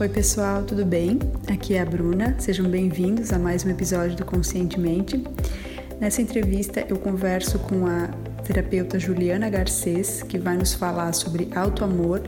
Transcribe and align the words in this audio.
Oi, 0.00 0.08
pessoal, 0.08 0.64
tudo 0.64 0.84
bem? 0.84 1.18
Aqui 1.52 1.74
é 1.74 1.80
a 1.80 1.84
Bruna, 1.84 2.34
sejam 2.38 2.68
bem-vindos 2.68 3.32
a 3.32 3.38
mais 3.38 3.64
um 3.64 3.70
episódio 3.70 4.16
do 4.16 4.24
Conscientemente. 4.24 5.22
Nessa 6.00 6.20
entrevista, 6.20 6.84
eu 6.88 6.98
converso 6.98 7.58
com 7.60 7.86
a 7.86 8.08
terapeuta 8.42 8.98
Juliana 8.98 9.48
Garcês, 9.48 10.22
que 10.22 10.38
vai 10.38 10.56
nos 10.56 10.74
falar 10.74 11.12
sobre 11.12 11.48
autoamor 11.54 12.20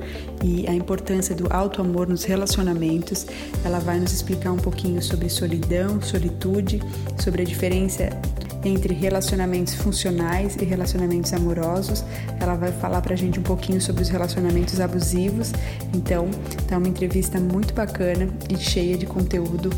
e 0.45 0.67
a 0.69 0.75
importância 0.75 1.35
do 1.35 1.53
autoamor 1.53 2.09
nos 2.09 2.23
relacionamentos. 2.23 3.27
Ela 3.65 3.81
vai 3.81 3.99
nos 3.99 4.13
explicar 4.13 4.53
um 4.53 4.59
pouquinho 4.59 5.03
sobre 5.03 5.29
solidão, 5.29 6.01
solitude, 6.01 6.81
sobre 7.19 7.43
a 7.43 7.45
diferença 7.45 8.11
entre 8.65 8.95
relacionamentos 8.95 9.75
funcionais 9.75 10.57
e 10.57 10.65
relacionamentos 10.65 11.33
amorosos. 11.33 12.05
Ela 12.41 12.55
vai 12.55 12.73
falar 12.73 13.01
pra 13.01 13.17
gente 13.17 13.39
um 13.39 13.43
pouquinho 13.43 13.81
sobre 13.81 14.03
os 14.03 14.09
relacionamentos 14.09 14.81
abusivos. 14.81 15.53
Então, 15.95 16.29
tá 16.69 16.79
uma 16.79 16.89
entrevista 16.89 17.39
muito 17.39 17.75
bacana 17.75 18.29
e 18.49 18.57
cheia 18.57 18.97
de 18.97 19.07
conteúdo 19.07 19.71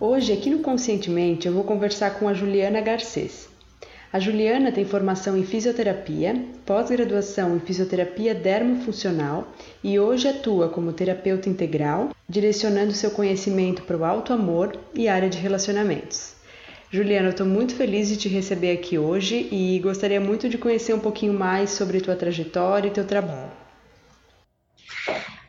Hoje, 0.00 0.32
aqui 0.32 0.48
no 0.48 0.60
Conscientemente, 0.60 1.46
eu 1.46 1.52
vou 1.52 1.64
conversar 1.64 2.18
com 2.18 2.26
a 2.26 2.32
Juliana 2.32 2.80
Garcês. 2.80 3.46
A 4.10 4.18
Juliana 4.18 4.72
tem 4.72 4.86
formação 4.86 5.36
em 5.36 5.44
fisioterapia, 5.44 6.46
pós-graduação 6.64 7.56
em 7.56 7.60
fisioterapia 7.60 8.34
dermofuncional 8.34 9.46
e 9.84 10.00
hoje 10.00 10.28
atua 10.28 10.70
como 10.70 10.94
terapeuta 10.94 11.50
integral, 11.50 12.08
direcionando 12.26 12.94
seu 12.94 13.10
conhecimento 13.10 13.82
para 13.82 13.98
o 13.98 14.04
alto 14.04 14.32
amor 14.32 14.74
e 14.94 15.08
área 15.08 15.28
de 15.28 15.36
relacionamentos. 15.36 16.39
Juliana, 16.92 17.28
eu 17.28 17.30
estou 17.30 17.46
muito 17.46 17.76
feliz 17.76 18.08
de 18.08 18.16
te 18.16 18.28
receber 18.28 18.72
aqui 18.72 18.98
hoje 18.98 19.48
e 19.52 19.78
gostaria 19.78 20.20
muito 20.20 20.48
de 20.48 20.58
conhecer 20.58 20.92
um 20.92 20.98
pouquinho 20.98 21.32
mais 21.32 21.70
sobre 21.70 22.00
tua 22.00 22.16
trajetória 22.16 22.88
e 22.88 22.90
teu 22.90 23.06
trabalho. 23.06 23.52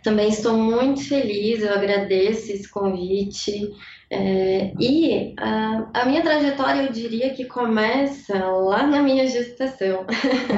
Também 0.03 0.29
estou 0.29 0.57
muito 0.57 1.07
feliz, 1.07 1.61
eu 1.61 1.73
agradeço 1.73 2.51
esse 2.51 2.67
convite. 2.69 3.69
É, 4.09 4.73
e 4.77 5.33
a, 5.37 5.89
a, 5.93 6.05
minha 6.05 6.21
trajetória, 6.21 6.81
eu 6.81 6.91
diria 6.91 7.29
que 7.29 7.45
começa 7.45 8.37
lá 8.37 8.85
na 8.85 9.01
minha 9.01 9.25
gestação. 9.27 10.05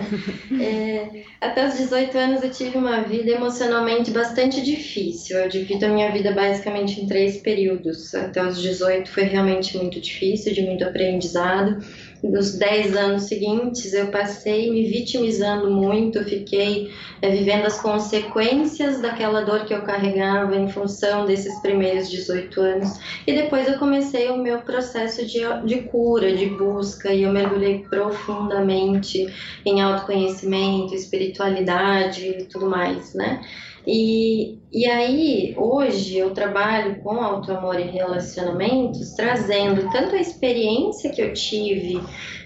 é, 0.59 1.23
até 1.39 1.67
os 1.67 1.77
18 1.77 2.17
anos 2.17 2.43
eu 2.43 2.49
tive 2.49 2.77
uma 2.77 3.01
vida 3.01 3.29
emocionalmente 3.29 4.09
bastante 4.11 4.61
difícil. 4.61 5.37
Eu 5.37 5.49
divido 5.49 5.85
a 5.85 5.89
minha 5.89 6.11
vida 6.11 6.31
basicamente 6.31 7.01
em 7.01 7.05
três 7.05 7.37
períodos. 7.37 8.15
Até 8.15 8.43
os 8.43 8.59
18 8.59 9.09
foi 9.09 9.23
realmente 9.23 9.77
muito 9.77 9.99
difícil, 9.99 10.53
de 10.53 10.61
muito 10.61 10.83
aprendizado 10.83 11.77
nos 12.23 12.53
10 12.53 12.95
anos 12.95 13.23
seguintes, 13.23 13.93
eu 13.93 14.07
passei 14.07 14.71
me 14.71 14.85
vitimizando 14.85 15.69
muito, 15.69 16.23
fiquei 16.23 16.89
é, 17.21 17.29
vivendo 17.29 17.65
as 17.65 17.81
consequências 17.81 19.01
daquela 19.01 19.41
dor 19.41 19.65
que 19.65 19.73
eu 19.73 19.81
carregava 19.81 20.55
em 20.55 20.69
função 20.69 21.25
desses 21.25 21.59
primeiros 21.59 22.09
18 22.09 22.61
anos. 22.61 22.99
E 23.27 23.33
depois 23.33 23.67
eu 23.67 23.77
comecei 23.77 24.29
o 24.29 24.37
meu 24.37 24.59
processo 24.59 25.25
de, 25.25 25.41
de 25.65 25.81
cura, 25.83 26.33
de 26.33 26.45
busca, 26.45 27.11
e 27.11 27.23
eu 27.23 27.31
mergulhei 27.31 27.79
profundamente 27.79 29.27
em 29.65 29.81
autoconhecimento, 29.81 30.95
espiritualidade 30.95 32.25
e 32.25 32.45
tudo 32.45 32.69
mais, 32.69 33.13
né? 33.13 33.41
E, 33.85 34.59
e 34.71 34.85
aí, 34.85 35.53
hoje, 35.57 36.17
eu 36.17 36.31
trabalho 36.31 37.01
com 37.01 37.21
autoamor 37.21 37.79
e 37.79 37.83
relacionamentos, 37.83 39.11
trazendo 39.11 39.89
tanto 39.91 40.15
a 40.15 40.19
experiência 40.19 41.11
que 41.11 41.21
eu 41.21 41.33
tive, 41.33 42.01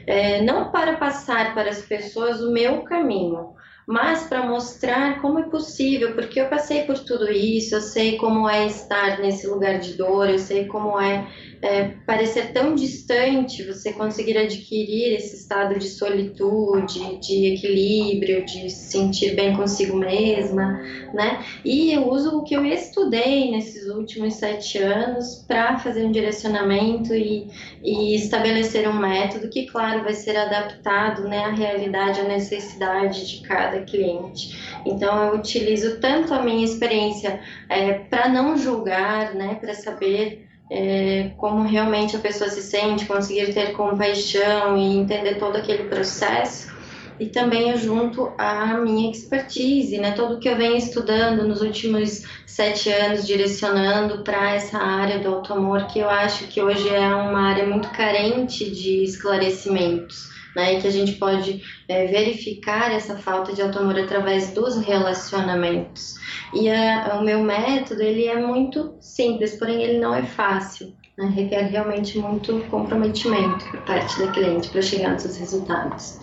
é, 0.08 0.42
não 0.42 0.72
para 0.72 0.97
passar 0.97 1.53
para 1.53 1.70
as 1.70 1.81
pessoas 1.81 2.42
o 2.42 2.52
meu 2.52 2.81
caminho, 2.81 3.56
mas 3.88 4.24
para 4.24 4.46
mostrar 4.46 5.22
como 5.22 5.40
é 5.40 5.44
possível, 5.44 6.14
porque 6.14 6.42
eu 6.42 6.50
passei 6.50 6.84
por 6.84 7.00
tudo 7.00 7.31
isso, 7.31 7.74
eu 7.74 7.80
sei 7.80 8.18
como 8.18 8.50
é 8.50 8.68
estar 8.68 9.22
nesse 9.22 9.48
lugar 9.48 9.80
de 9.80 9.94
dor, 9.94 10.30
eu 10.30 10.38
sei 10.38 10.66
como 10.66 11.00
é, 11.00 11.25
é 11.62 11.86
parecer 12.06 12.52
tão 12.52 12.76
distante 12.76 13.64
você 13.64 13.94
conseguir 13.94 14.38
adquirir 14.38 15.16
esse 15.16 15.38
estado 15.38 15.80
de 15.80 15.88
solitude, 15.88 17.18
de 17.22 17.53
equilíbrio, 17.53 18.46
de 18.46 18.70
se 18.70 18.92
sentir 18.92 19.36
bem 19.36 19.56
consigo 19.56 19.96
mesma, 19.96 20.81
né? 21.14 21.46
E 21.64 21.94
eu 21.94 22.09
uso 22.09 22.40
o 22.40 22.44
que 22.44 22.56
eu 22.56 22.66
estudei 22.66 23.52
nesses 23.52 23.88
últimos 23.88 24.34
sete 24.34 24.80
anos 24.80 25.46
para 25.47 25.80
fazer 25.80 26.03
um 26.03 26.12
direcionamento 26.12 27.14
e, 27.14 27.50
e 27.81 28.16
estabelecer 28.16 28.86
um 28.90 29.00
método 29.00 29.47
que, 29.50 29.66
claro, 29.66 30.03
vai 30.03 30.14
ser 30.14 30.36
adaptado 30.36 31.24
né, 31.24 31.46
à 31.46 31.52
realidade, 31.52 32.20
à 32.20 32.26
necessidade 32.26 33.26
de 33.26 33.47
cada 33.47 33.77
cada 33.78 33.86
cliente. 33.86 34.58
Então 34.86 35.24
eu 35.26 35.36
utilizo 35.36 36.00
tanto 36.00 36.34
a 36.34 36.42
minha 36.42 36.64
experiência 36.64 37.40
é, 37.70 37.94
para 37.94 38.28
não 38.30 38.58
julgar, 38.58 39.34
né, 39.34 39.56
para 39.56 39.74
saber 39.74 40.48
é, 40.70 41.32
como 41.38 41.64
realmente 41.64 42.16
a 42.16 42.20
pessoa 42.20 42.50
se 42.50 42.62
sente, 42.62 43.06
conseguir 43.06 43.54
ter 43.54 43.72
compaixão 43.74 44.78
e 44.78 44.98
entender 44.98 45.36
todo 45.36 45.56
aquele 45.56 45.86
processo. 45.86 46.76
E 47.20 47.26
também 47.26 47.72
eu 47.72 47.78
junto 47.78 48.32
a 48.38 48.78
minha 48.78 49.10
expertise, 49.10 49.98
né, 49.98 50.12
todo 50.12 50.36
o 50.36 50.40
que 50.40 50.48
eu 50.48 50.56
venho 50.56 50.78
estudando 50.78 51.48
nos 51.48 51.62
últimos 51.62 52.24
sete 52.46 52.92
anos, 52.92 53.26
direcionando 53.26 54.24
para 54.24 54.54
essa 54.54 54.78
área 54.78 55.18
do 55.18 55.30
auto-amor, 55.30 55.88
que 55.88 55.98
eu 55.98 56.09
acho 56.09 56.46
que 56.46 56.62
hoje 56.62 56.88
é 56.90 57.08
uma 57.16 57.50
área 57.50 57.66
muito 57.66 57.90
carente 57.90 58.70
de 58.70 59.04
esclarecimentos 59.04 60.37
né? 60.57 60.73
E 60.73 60.81
que 60.81 60.88
a 60.88 60.91
gente 60.91 61.13
pode 61.13 61.62
é, 61.88 62.07
verificar 62.07 62.91
essa 62.91 63.16
falta 63.16 63.53
de 63.53 63.62
auto-amor 63.62 64.00
através 64.00 64.51
dos 64.51 64.75
relacionamentos. 64.75 66.16
E 66.51 66.68
a, 66.68 67.19
o 67.22 67.23
meu 67.23 67.44
método, 67.44 68.01
ele 68.01 68.25
é 68.25 68.35
muito 68.35 68.96
simples, 69.00 69.56
porém 69.56 69.84
ele 69.84 70.00
não 70.00 70.16
é 70.16 70.23
fácil. 70.23 70.91
Né? 71.16 71.31
Requer 71.34 71.67
realmente 71.67 72.17
muito 72.17 72.59
comprometimento 72.72 73.66
por 73.69 73.81
parte 73.81 74.19
da 74.19 74.31
cliente 74.31 74.69
para 74.69 74.81
chegar 74.81 75.12
nos 75.12 75.22
seus 75.22 75.38
resultados. 75.38 76.19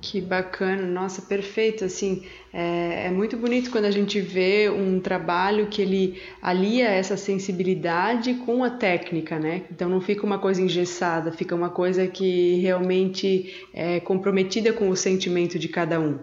Que 0.00 0.20
bacana, 0.20 0.82
nossa, 0.82 1.20
perfeito. 1.22 1.84
Assim, 1.84 2.22
é, 2.52 3.06
é, 3.06 3.10
muito 3.10 3.36
bonito 3.36 3.70
quando 3.70 3.84
a 3.84 3.90
gente 3.90 4.20
vê 4.20 4.70
um 4.70 4.98
trabalho 4.98 5.66
que 5.66 5.82
ele 5.82 6.20
alia 6.40 6.88
essa 6.88 7.16
sensibilidade 7.16 8.34
com 8.34 8.64
a 8.64 8.70
técnica, 8.70 9.38
né? 9.38 9.62
Então 9.70 9.88
não 9.88 10.00
fica 10.00 10.24
uma 10.24 10.38
coisa 10.38 10.62
engessada, 10.62 11.30
fica 11.30 11.54
uma 11.54 11.68
coisa 11.68 12.06
que 12.06 12.56
realmente 12.60 13.66
é 13.74 14.00
comprometida 14.00 14.72
com 14.72 14.88
o 14.88 14.96
sentimento 14.96 15.58
de 15.58 15.68
cada 15.68 16.00
um. 16.00 16.18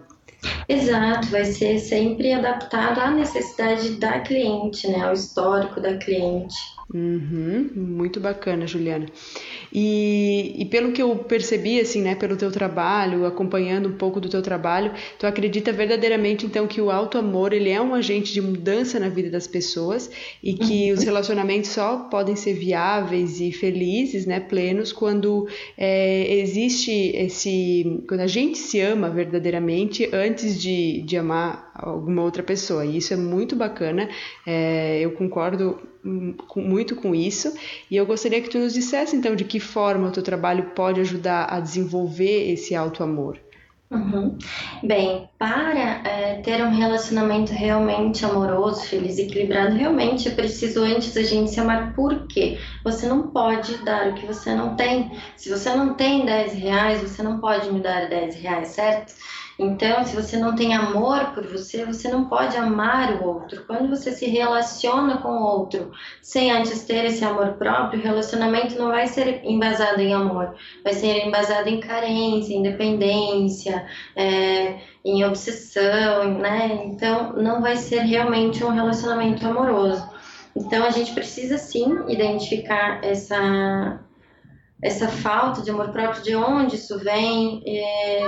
Exato, 0.68 1.28
vai 1.28 1.44
ser 1.44 1.78
sempre 1.78 2.32
adaptado 2.32 3.00
à 3.00 3.10
necessidade 3.10 3.90
da 3.92 4.20
cliente, 4.20 4.86
né? 4.88 5.02
Ao 5.02 5.12
histórico 5.12 5.80
da 5.80 5.96
cliente. 5.96 6.54
Uhum, 6.92 7.70
muito 7.74 8.18
bacana, 8.18 8.66
Juliana. 8.66 9.06
E, 9.72 10.54
e, 10.58 10.64
pelo 10.64 10.92
que 10.92 11.02
eu 11.02 11.16
percebi, 11.16 11.80
assim, 11.80 12.02
né, 12.02 12.14
pelo 12.14 12.36
teu 12.36 12.50
trabalho, 12.50 13.26
acompanhando 13.26 13.88
um 13.88 13.92
pouco 13.92 14.20
do 14.20 14.28
teu 14.28 14.42
trabalho, 14.42 14.92
tu 15.18 15.26
acredita 15.26 15.72
verdadeiramente, 15.72 16.46
então, 16.46 16.66
que 16.66 16.80
o 16.80 16.90
alto 16.90 17.18
amor 17.18 17.52
ele 17.52 17.70
é 17.70 17.80
um 17.80 17.94
agente 17.94 18.32
de 18.32 18.40
mudança 18.40 18.98
na 18.98 19.08
vida 19.08 19.30
das 19.30 19.46
pessoas 19.46 20.10
e 20.42 20.54
que 20.54 20.90
uhum. 20.90 20.98
os 20.98 21.04
relacionamentos 21.04 21.70
só 21.70 22.08
podem 22.10 22.36
ser 22.36 22.54
viáveis 22.54 23.40
e 23.40 23.52
felizes, 23.52 24.26
né, 24.26 24.40
plenos, 24.40 24.92
quando 24.92 25.46
é, 25.76 26.38
existe 26.38 26.90
esse, 27.14 28.02
quando 28.08 28.20
a 28.20 28.26
gente 28.26 28.58
se 28.58 28.80
ama 28.80 29.10
verdadeiramente 29.10 30.08
antes 30.12 30.60
de, 30.60 31.02
de 31.02 31.16
amar 31.16 31.70
alguma 31.74 32.22
outra 32.22 32.42
pessoa. 32.42 32.84
E 32.84 32.96
isso 32.96 33.12
é 33.12 33.16
muito 33.16 33.54
bacana. 33.54 34.08
É, 34.46 35.00
eu 35.00 35.12
concordo 35.12 35.78
muito 36.56 36.96
com 36.96 37.14
isso 37.14 37.52
e 37.90 37.96
eu 37.96 38.06
gostaria 38.06 38.40
que 38.40 38.48
tu 38.48 38.58
nos 38.58 38.72
dissesse 38.72 39.16
então 39.16 39.34
de 39.34 39.44
que 39.44 39.57
forma 39.60 40.08
o 40.08 40.12
teu 40.12 40.22
trabalho 40.22 40.70
pode 40.74 41.00
ajudar 41.00 41.44
a 41.44 41.60
desenvolver 41.60 42.50
esse 42.50 42.74
alto 42.74 43.02
amor. 43.02 43.38
Uhum. 43.90 44.36
Bem, 44.82 45.30
para 45.38 46.06
é, 46.06 46.42
ter 46.42 46.62
um 46.62 46.70
relacionamento 46.70 47.52
realmente 47.52 48.22
amoroso, 48.22 48.82
feliz 48.82 49.16
e 49.16 49.22
equilibrado, 49.22 49.74
realmente 49.74 50.28
é 50.28 50.30
preciso 50.30 50.82
antes 50.82 51.16
a 51.16 51.22
gente 51.22 51.50
se 51.50 51.58
amar. 51.58 51.94
Por 51.94 52.26
quê? 52.26 52.58
Você 52.84 53.06
não 53.06 53.28
pode 53.28 53.82
dar 53.84 54.08
o 54.08 54.14
que 54.14 54.26
você 54.26 54.54
não 54.54 54.76
tem. 54.76 55.10
Se 55.38 55.48
você 55.48 55.74
não 55.74 55.94
tem 55.94 56.26
10 56.26 56.52
reais, 56.52 57.00
você 57.00 57.22
não 57.22 57.40
pode 57.40 57.72
me 57.72 57.80
dar 57.80 58.10
10 58.10 58.36
reais, 58.36 58.68
certo? 58.68 59.14
Então, 59.58 60.04
se 60.04 60.14
você 60.14 60.36
não 60.36 60.54
tem 60.54 60.72
amor 60.72 61.32
por 61.34 61.44
você, 61.44 61.84
você 61.84 62.08
não 62.08 62.28
pode 62.28 62.56
amar 62.56 63.20
o 63.20 63.26
outro. 63.26 63.64
Quando 63.66 63.88
você 63.88 64.12
se 64.12 64.26
relaciona 64.26 65.18
com 65.18 65.30
o 65.30 65.42
outro 65.42 65.90
sem 66.22 66.52
antes 66.52 66.84
ter 66.84 67.04
esse 67.06 67.24
amor 67.24 67.54
próprio, 67.54 67.98
o 67.98 68.02
relacionamento 68.02 68.78
não 68.78 68.88
vai 68.88 69.08
ser 69.08 69.44
embasado 69.44 70.00
em 70.00 70.14
amor, 70.14 70.54
vai 70.84 70.92
ser 70.92 71.26
embasado 71.26 71.68
em 71.68 71.80
carência, 71.80 72.54
em 72.54 72.62
dependência, 72.62 73.84
é, 74.14 74.78
em 75.04 75.24
obsessão, 75.24 76.38
né? 76.38 76.84
Então, 76.84 77.32
não 77.32 77.60
vai 77.60 77.76
ser 77.76 78.02
realmente 78.02 78.62
um 78.62 78.70
relacionamento 78.70 79.44
amoroso. 79.44 80.08
Então, 80.54 80.84
a 80.84 80.90
gente 80.90 81.12
precisa 81.12 81.58
sim 81.58 81.98
identificar 82.08 83.04
essa 83.04 84.00
essa 84.82 85.08
falta 85.08 85.60
de 85.60 85.70
amor 85.70 85.90
próprio, 85.90 86.22
de 86.22 86.36
onde 86.36 86.76
isso 86.76 86.98
vem, 86.98 87.62
é, 87.66 88.22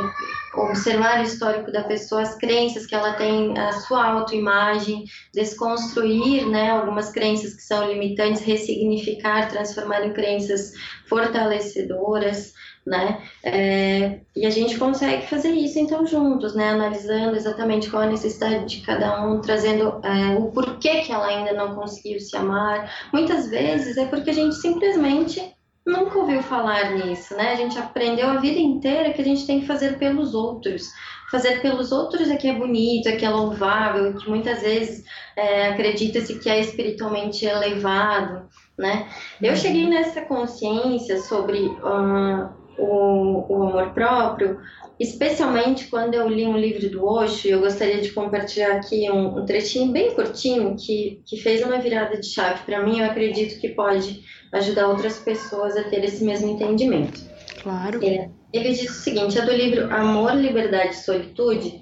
observar 0.55 1.21
o 1.21 1.23
histórico 1.23 1.71
da 1.71 1.85
pessoa, 1.85 2.23
as 2.23 2.35
crenças 2.35 2.87
que 2.87 2.95
ela 2.95 3.13
tem, 3.13 3.57
a 3.57 3.73
sua 3.73 4.05
autoimagem, 4.05 5.05
desconstruir 5.33 6.47
né, 6.49 6.71
algumas 6.71 7.11
crenças 7.11 7.55
que 7.55 7.63
são 7.63 7.89
limitantes, 7.89 8.43
ressignificar, 8.43 9.49
transformar 9.49 10.05
em 10.05 10.13
crenças 10.13 10.73
fortalecedoras, 11.09 12.53
né? 12.85 13.23
É, 13.45 14.21
e 14.35 14.47
a 14.47 14.51
gente 14.51 14.79
consegue 14.79 15.27
fazer 15.27 15.51
isso 15.51 15.79
então 15.79 16.07
juntos, 16.07 16.55
né? 16.55 16.71
Analisando 16.71 17.37
exatamente 17.37 17.91
qual 17.91 18.03
a 18.03 18.07
necessidade 18.07 18.65
de 18.65 18.81
cada 18.85 19.23
um, 19.25 19.41
trazendo 19.41 20.01
é, 20.03 20.37
o 20.39 20.51
porquê 20.51 21.03
que 21.03 21.13
ela 21.13 21.27
ainda 21.27 21.53
não 21.53 21.75
conseguiu 21.75 22.19
se 22.19 22.37
amar. 22.37 22.91
Muitas 23.13 23.49
vezes 23.49 23.97
é 23.97 24.07
porque 24.07 24.31
a 24.31 24.35
gente 24.35 24.57
simplesmente 24.57 25.55
nunca 25.87 26.19
ouviu 26.19 26.43
falar 26.43 26.93
nisso, 26.93 27.35
né? 27.37 27.53
A 27.53 27.57
gente 27.57 27.79
aprendeu 27.79 28.29
a 28.29 28.37
vida 28.37 28.59
inteira 28.59 29.13
que 29.13 29.21
a 29.21 29.25
gente 29.25 29.47
tem 29.47 29.61
que 29.61 29.67
fazer 29.67 29.99
pelos 29.99 30.35
outros. 30.35 30.89
Fazer 31.31 31.63
pelos 31.63 31.93
outros 31.93 32.29
é 32.29 32.37
que 32.37 32.49
é 32.49 32.55
bonito, 32.55 33.09
é 33.09 33.17
que 33.17 33.25
é 33.25 33.31
louvável, 33.31 34.15
que 34.15 34.29
muitas 34.29 34.63
vezes 34.63 35.05
é, 35.37 35.69
acredita-se 35.69 36.39
que 36.39 36.51
é 36.51 36.61
espiritualmente 36.61 37.47
elevado, 37.47 38.49
né? 38.77 39.09
Eu 39.41 39.51
uhum. 39.51 39.57
cheguei 39.57 39.89
nessa 39.89 40.23
consciência 40.23 41.21
sobre 41.21 41.59
uh, 41.61 42.49
o, 42.79 43.47
o 43.49 43.63
amor 43.63 43.91
próprio 43.95 44.61
especialmente 45.01 45.89
quando 45.89 46.13
eu 46.13 46.29
li 46.29 46.47
um 46.47 46.59
livro 46.59 46.91
do 46.91 47.07
Osho, 47.07 47.49
eu 47.49 47.61
gostaria 47.61 48.03
de 48.03 48.13
compartilhar 48.13 48.77
aqui 48.77 49.11
um, 49.11 49.39
um 49.39 49.47
trechinho 49.47 49.91
bem 49.91 50.15
curtinho 50.15 50.77
que, 50.77 51.23
que 51.25 51.39
fez 51.39 51.65
uma 51.65 51.79
virada 51.79 52.21
de 52.21 52.27
chave 52.27 52.65
para 52.67 52.85
mim, 52.85 52.99
eu 52.99 53.07
acredito 53.07 53.59
que 53.59 53.71
pode 53.71 54.23
ajudar 54.53 54.89
outras 54.89 55.19
pessoas 55.19 55.75
a 55.75 55.85
ter 55.85 56.05
esse 56.05 56.23
mesmo 56.23 56.51
entendimento. 56.51 57.19
Claro. 57.63 58.05
É, 58.05 58.29
ele 58.53 58.75
diz 58.75 58.91
o 58.91 59.03
seguinte, 59.03 59.39
é 59.39 59.43
do 59.43 59.53
livro 59.53 59.91
Amor, 59.91 60.35
Liberdade 60.35 60.91
e 60.91 60.99
Solitude, 60.99 61.81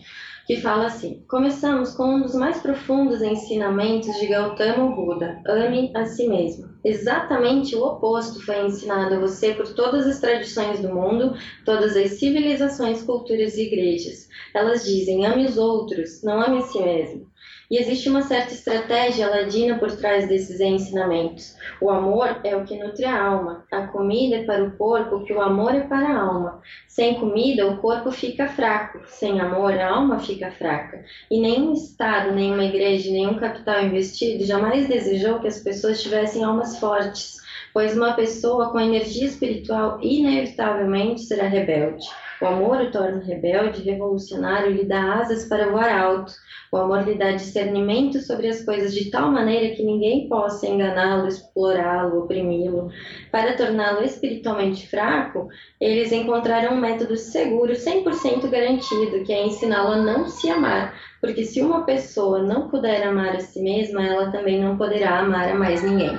que 0.48 0.56
fala 0.56 0.86
assim: 0.86 1.22
Começamos 1.28 1.94
com 1.94 2.14
um 2.14 2.22
dos 2.22 2.34
mais 2.34 2.58
profundos 2.58 3.20
ensinamentos 3.20 4.18
de 4.18 4.28
Gautama 4.28 4.96
Buda, 4.96 5.42
ame 5.46 5.92
a 5.94 6.06
si 6.06 6.26
mesmo. 6.26 6.70
Exatamente 6.82 7.76
o 7.76 7.84
oposto 7.84 8.42
foi 8.42 8.64
ensinado 8.64 9.14
a 9.14 9.18
você 9.18 9.52
por 9.52 9.74
todas 9.74 10.06
as 10.06 10.20
tradições 10.20 10.80
do 10.80 10.88
mundo, 10.88 11.34
todas 11.66 11.94
as 11.94 12.12
civilizações, 12.12 13.02
culturas 13.02 13.58
e 13.58 13.66
igrejas. 13.66 14.26
Elas 14.54 14.86
dizem: 14.86 15.26
ame 15.26 15.44
os 15.44 15.58
outros, 15.58 16.22
não 16.22 16.40
ame 16.40 16.58
a 16.58 16.62
si 16.62 16.80
mesmo. 16.80 17.26
E 17.70 17.76
existe 17.76 18.08
uma 18.08 18.22
certa 18.22 18.54
estratégia 18.54 19.28
ladina 19.28 19.78
por 19.78 19.94
trás 19.94 20.26
desses 20.26 20.58
ensinamentos. 20.58 21.54
O 21.82 21.90
amor 21.90 22.40
é 22.42 22.56
o 22.56 22.64
que 22.64 22.78
nutre 22.78 23.04
a 23.04 23.22
alma, 23.22 23.66
a 23.70 23.86
comida 23.88 24.36
é 24.36 24.44
para 24.44 24.64
o 24.64 24.70
corpo 24.70 25.16
o 25.16 25.24
que 25.24 25.34
o 25.34 25.40
amor 25.40 25.74
é 25.74 25.80
para 25.80 26.08
a 26.08 26.18
alma. 26.18 26.62
Sem 26.86 27.16
comida, 27.20 27.66
o 27.66 27.76
corpo 27.76 28.10
fica 28.10 28.48
fraco, 28.48 29.00
sem 29.06 29.38
amor, 29.38 29.78
a 29.78 29.90
alma 29.90 30.18
fica 30.18 30.50
fraca. 30.50 31.04
E 31.30 31.38
nenhum 31.38 31.74
Estado, 31.74 32.32
nenhuma 32.32 32.64
igreja, 32.64 33.10
nenhum 33.10 33.34
capital 33.34 33.84
investido 33.84 34.44
jamais 34.44 34.88
desejou 34.88 35.40
que 35.40 35.48
as 35.48 35.60
pessoas 35.60 36.02
tivessem 36.02 36.42
almas 36.42 36.78
fortes, 36.78 37.36
pois 37.74 37.94
uma 37.94 38.14
pessoa 38.14 38.70
com 38.72 38.80
energia 38.80 39.26
espiritual 39.26 39.98
inevitavelmente 40.00 41.20
será 41.20 41.46
rebelde. 41.46 42.06
O 42.40 42.46
amor 42.46 42.80
o 42.80 42.90
torna 42.90 43.20
rebelde, 43.22 43.82
revolucionário 43.82 44.70
e 44.70 44.74
lhe 44.74 44.84
dá 44.84 45.14
asas 45.14 45.44
para 45.46 45.68
voar 45.70 45.92
alto. 45.92 46.32
O 46.70 46.76
amor 46.76 47.02
lhe 47.02 47.14
dá 47.14 47.32
discernimento 47.32 48.20
sobre 48.20 48.48
as 48.48 48.62
coisas 48.62 48.94
de 48.94 49.10
tal 49.10 49.30
maneira 49.30 49.74
que 49.74 49.82
ninguém 49.82 50.28
possa 50.28 50.66
enganá-lo, 50.66 51.26
explorá-lo, 51.26 52.24
oprimi-lo. 52.24 52.90
Para 53.32 53.56
torná-lo 53.56 54.04
espiritualmente 54.04 54.86
fraco, 54.86 55.48
eles 55.80 56.12
encontraram 56.12 56.74
um 56.74 56.80
método 56.80 57.16
seguro, 57.16 57.72
100% 57.72 58.48
garantido, 58.50 59.24
que 59.24 59.32
é 59.32 59.46
ensiná-lo 59.46 59.92
a 59.92 59.96
não 59.96 60.28
se 60.28 60.50
amar. 60.50 60.94
Porque 61.20 61.44
se 61.44 61.62
uma 61.62 61.84
pessoa 61.84 62.42
não 62.42 62.68
puder 62.68 63.02
amar 63.06 63.36
a 63.36 63.40
si 63.40 63.62
mesma, 63.62 64.06
ela 64.06 64.30
também 64.30 64.62
não 64.62 64.76
poderá 64.76 65.20
amar 65.20 65.48
a 65.48 65.54
mais 65.54 65.82
ninguém. 65.82 66.18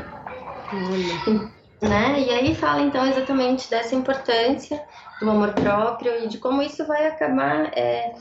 Né? 1.81 2.21
E 2.21 2.29
aí 2.31 2.55
fala 2.55 2.81
então 2.81 3.05
exatamente 3.05 3.69
dessa 3.69 3.95
importância 3.95 4.81
do 5.21 5.29
amor 5.29 5.53
próprio 5.53 6.23
e 6.23 6.27
de 6.27 6.37
como 6.37 6.61
isso 6.61 6.85
vai 6.85 7.07
acabar 7.07 7.71
é, 7.77 8.13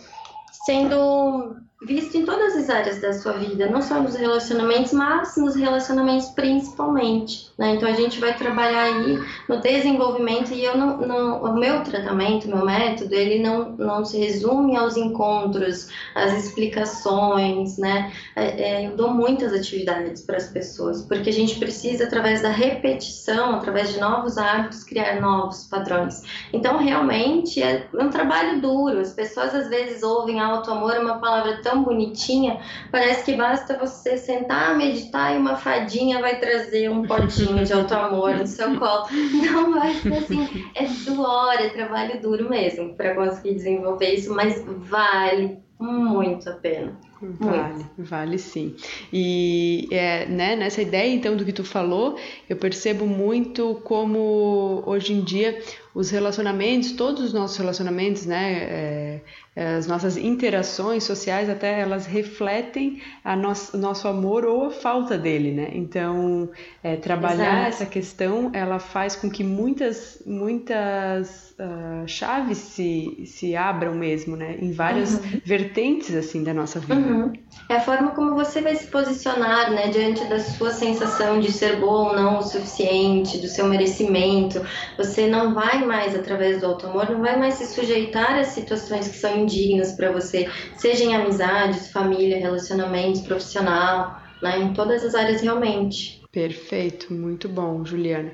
sendo 0.65 1.57
visto 1.81 2.17
em 2.17 2.25
todas 2.25 2.57
as 2.57 2.69
áreas 2.69 3.01
da 3.01 3.13
sua 3.13 3.35
vida, 3.35 3.71
não 3.71 3.81
só 3.81 4.01
nos 4.01 4.17
relacionamentos, 4.17 4.93
mas 4.93 5.37
nos 5.37 5.55
relacionamentos 5.55 6.29
principalmente. 6.31 7.51
Né? 7.57 7.77
Então 7.77 7.89
a 7.89 7.93
gente 7.93 8.19
vai 8.19 8.37
trabalhar 8.37 8.83
aí 8.83 9.19
no 9.49 9.61
desenvolvimento 9.61 10.53
e 10.53 10.65
eu 10.65 10.77
não, 10.77 10.97
não, 10.99 11.43
o 11.43 11.57
meu 11.57 11.83
tratamento, 11.85 12.49
meu 12.49 12.65
método, 12.65 13.15
ele 13.15 13.41
não, 13.41 13.71
não 13.73 14.05
se 14.05 14.19
resume 14.19 14.77
aos 14.77 14.97
encontros, 14.97 15.89
às 16.15 16.33
explicações, 16.33 17.79
né? 17.79 18.13
É, 18.35 18.45
é, 18.47 18.87
eu 18.87 18.97
dou 18.97 19.11
muitas 19.11 19.53
atividades 19.53 20.23
para 20.23 20.37
as 20.37 20.49
pessoas, 20.49 21.03
porque 21.03 21.31
a 21.31 21.33
gente 21.33 21.59
precisa 21.59 22.05
através 22.05 22.43
da 22.43 22.51
repetição, 22.51 23.55
através 23.55 23.93
de 23.93 24.01
novos 24.01 24.37
hábitos, 24.37 24.83
criar 24.83 25.21
novos 25.21 25.65
padrões. 25.65 26.23
Então 26.53 26.77
realmente 26.77 27.63
é 27.63 27.89
um 27.95 28.11
trabalho 28.11 28.61
duro. 28.61 28.99
As 28.99 29.13
pessoas 29.13 29.55
às 29.55 29.69
vezes 29.69 30.03
ouvem 30.03 30.41
auto 30.41 30.71
amor 30.73 30.95
é 30.95 30.99
uma 30.99 31.19
palavra 31.19 31.61
tão 31.63 31.68
bonitinha, 31.77 32.61
parece 32.91 33.25
que 33.25 33.37
basta 33.37 33.79
você 33.79 34.17
sentar, 34.17 34.77
meditar 34.77 35.35
e 35.35 35.39
uma 35.39 35.57
fadinha 35.57 36.21
vai 36.21 36.39
trazer 36.39 36.91
um 36.91 37.07
potinho 37.07 37.65
de 37.65 37.73
auto 37.73 37.95
amor 37.95 38.37
no 38.37 38.47
seu 38.47 38.79
colo. 38.79 39.07
Não 39.11 39.93
ser 39.93 40.15
assim, 40.15 40.67
é 40.75 40.87
suor, 40.87 41.55
é 41.55 41.69
trabalho 41.69 42.21
duro 42.21 42.49
mesmo 42.49 42.95
para 42.95 43.15
conseguir 43.15 43.55
desenvolver 43.55 44.15
isso, 44.15 44.35
mas 44.35 44.65
vale 44.67 45.59
muito 45.79 46.49
a 46.51 46.55
pena. 46.55 46.99
Vale, 47.21 47.85
vale 47.99 48.39
sim. 48.39 48.77
E 49.13 49.89
é, 49.91 50.27
né, 50.27 50.55
nessa 50.55 50.81
ideia 50.83 51.13
então 51.13 51.37
do 51.37 51.45
que 51.45 51.53
tu 51.53 51.65
falou, 51.65 52.17
eu 52.49 52.57
percebo 52.57 53.07
muito 53.07 53.81
como 53.85 54.83
hoje 54.87 55.13
em 55.13 55.23
dia 55.23 55.61
os 55.95 56.11
relacionamentos, 56.11 56.93
todos 56.93 57.23
os 57.25 57.33
nossos 57.33 57.57
relacionamentos, 57.57 58.25
né, 58.25 58.53
é, 58.53 59.21
as 59.57 59.87
nossas 59.89 60.17
interações 60.17 61.03
sociais 61.03 61.51
até 61.51 61.81
elas 61.81 62.07
refletem 62.07 63.03
a 63.25 63.35
nosso, 63.35 63.77
nosso 63.77 64.07
amor 64.07 64.45
ou 64.45 64.67
a 64.67 64.71
falta 64.71 65.19
dele, 65.19 65.51
né? 65.51 65.71
Então, 65.73 66.49
é, 66.83 66.95
trabalhar 66.95 67.63
Exato. 67.63 67.69
essa 67.69 67.87
questão, 67.87 68.51
ela 68.55 68.79
faz 68.79 69.17
com 69.17 69.29
que 69.29 69.43
muitas, 69.43 70.23
muitas 70.25 71.57
uh, 71.59 72.07
chaves 72.07 72.59
se, 72.59 73.25
se 73.27 73.57
abram 73.57 73.95
mesmo, 73.95 74.37
né? 74.37 74.57
Em 74.61 74.71
várias 74.71 75.15
uhum. 75.15 75.41
vertentes, 75.45 76.15
assim, 76.15 76.45
da 76.45 76.55
nossa 76.55 76.79
vida. 76.79 76.95
Uhum. 76.95 77.33
É 77.69 77.77
a 77.77 77.81
forma 77.81 78.13
como 78.13 78.35
você 78.35 78.61
vai 78.61 78.77
se 78.77 78.87
posicionar, 78.87 79.73
né? 79.73 79.89
Diante 79.89 80.25
da 80.27 80.39
sua 80.39 80.71
sensação 80.71 81.41
de 81.41 81.51
ser 81.51 81.81
bom 81.81 82.09
ou 82.09 82.17
não 82.17 82.39
o 82.39 82.43
suficiente, 82.43 83.39
do 83.39 83.49
seu 83.49 83.67
merecimento. 83.67 84.65
Você 84.97 85.27
não 85.27 85.53
vai 85.53 85.85
mais, 85.85 86.15
através 86.15 86.61
do 86.61 86.67
auto-amor, 86.67 87.11
não 87.11 87.21
vai 87.21 87.37
mais 87.37 87.55
se 87.55 87.67
sujeitar 87.67 88.39
a 88.39 88.45
situações 88.45 89.09
que 89.09 89.17
são 89.17 89.48
indignas 89.49 89.93
para 89.93 90.13
você, 90.13 90.49
seja 90.77 91.05
em 91.05 91.15
amizades, 91.15 91.91
família, 91.91 92.39
relacionamentos, 92.39 93.23
profissional, 93.23 94.23
né, 94.43 94.59
em 94.61 94.73
todas 94.73 95.03
as 95.05 95.15
áreas 95.15 95.41
realmente. 95.41 96.23
Perfeito, 96.31 97.13
muito 97.13 97.49
bom, 97.49 97.85
Juliana. 97.85 98.31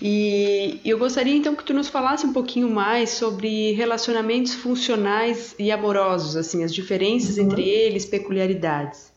E 0.00 0.80
eu 0.84 0.98
gostaria 0.98 1.34
então 1.34 1.56
que 1.56 1.64
tu 1.64 1.72
nos 1.72 1.88
falasse 1.88 2.26
um 2.26 2.32
pouquinho 2.32 2.68
mais 2.68 3.10
sobre 3.10 3.72
relacionamentos 3.72 4.54
funcionais 4.54 5.54
e 5.58 5.72
amorosos, 5.72 6.36
assim, 6.36 6.62
as 6.62 6.74
diferenças 6.74 7.38
uhum. 7.38 7.44
entre 7.44 7.62
eles, 7.62 8.04
peculiaridades. 8.04 9.10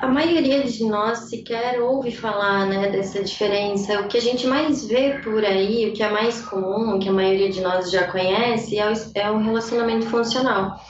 A 0.00 0.06
maioria 0.06 0.62
de 0.62 0.84
nós 0.84 1.28
sequer 1.28 1.80
ouve 1.80 2.12
falar 2.12 2.66
né, 2.66 2.88
dessa 2.88 3.20
diferença. 3.20 4.00
O 4.00 4.06
que 4.06 4.16
a 4.16 4.20
gente 4.20 4.46
mais 4.46 4.86
vê 4.86 5.18
por 5.24 5.44
aí, 5.44 5.88
o 5.88 5.92
que 5.92 6.04
é 6.04 6.08
mais 6.08 6.40
comum, 6.42 6.94
o 6.94 6.98
que 7.00 7.08
a 7.08 7.12
maioria 7.12 7.50
de 7.50 7.60
nós 7.60 7.90
já 7.90 8.06
conhece, 8.06 8.78
é 8.78 8.88
o, 8.88 8.92
é 9.12 9.28
o 9.28 9.38
relacionamento 9.38 10.06
funcional. 10.06 10.80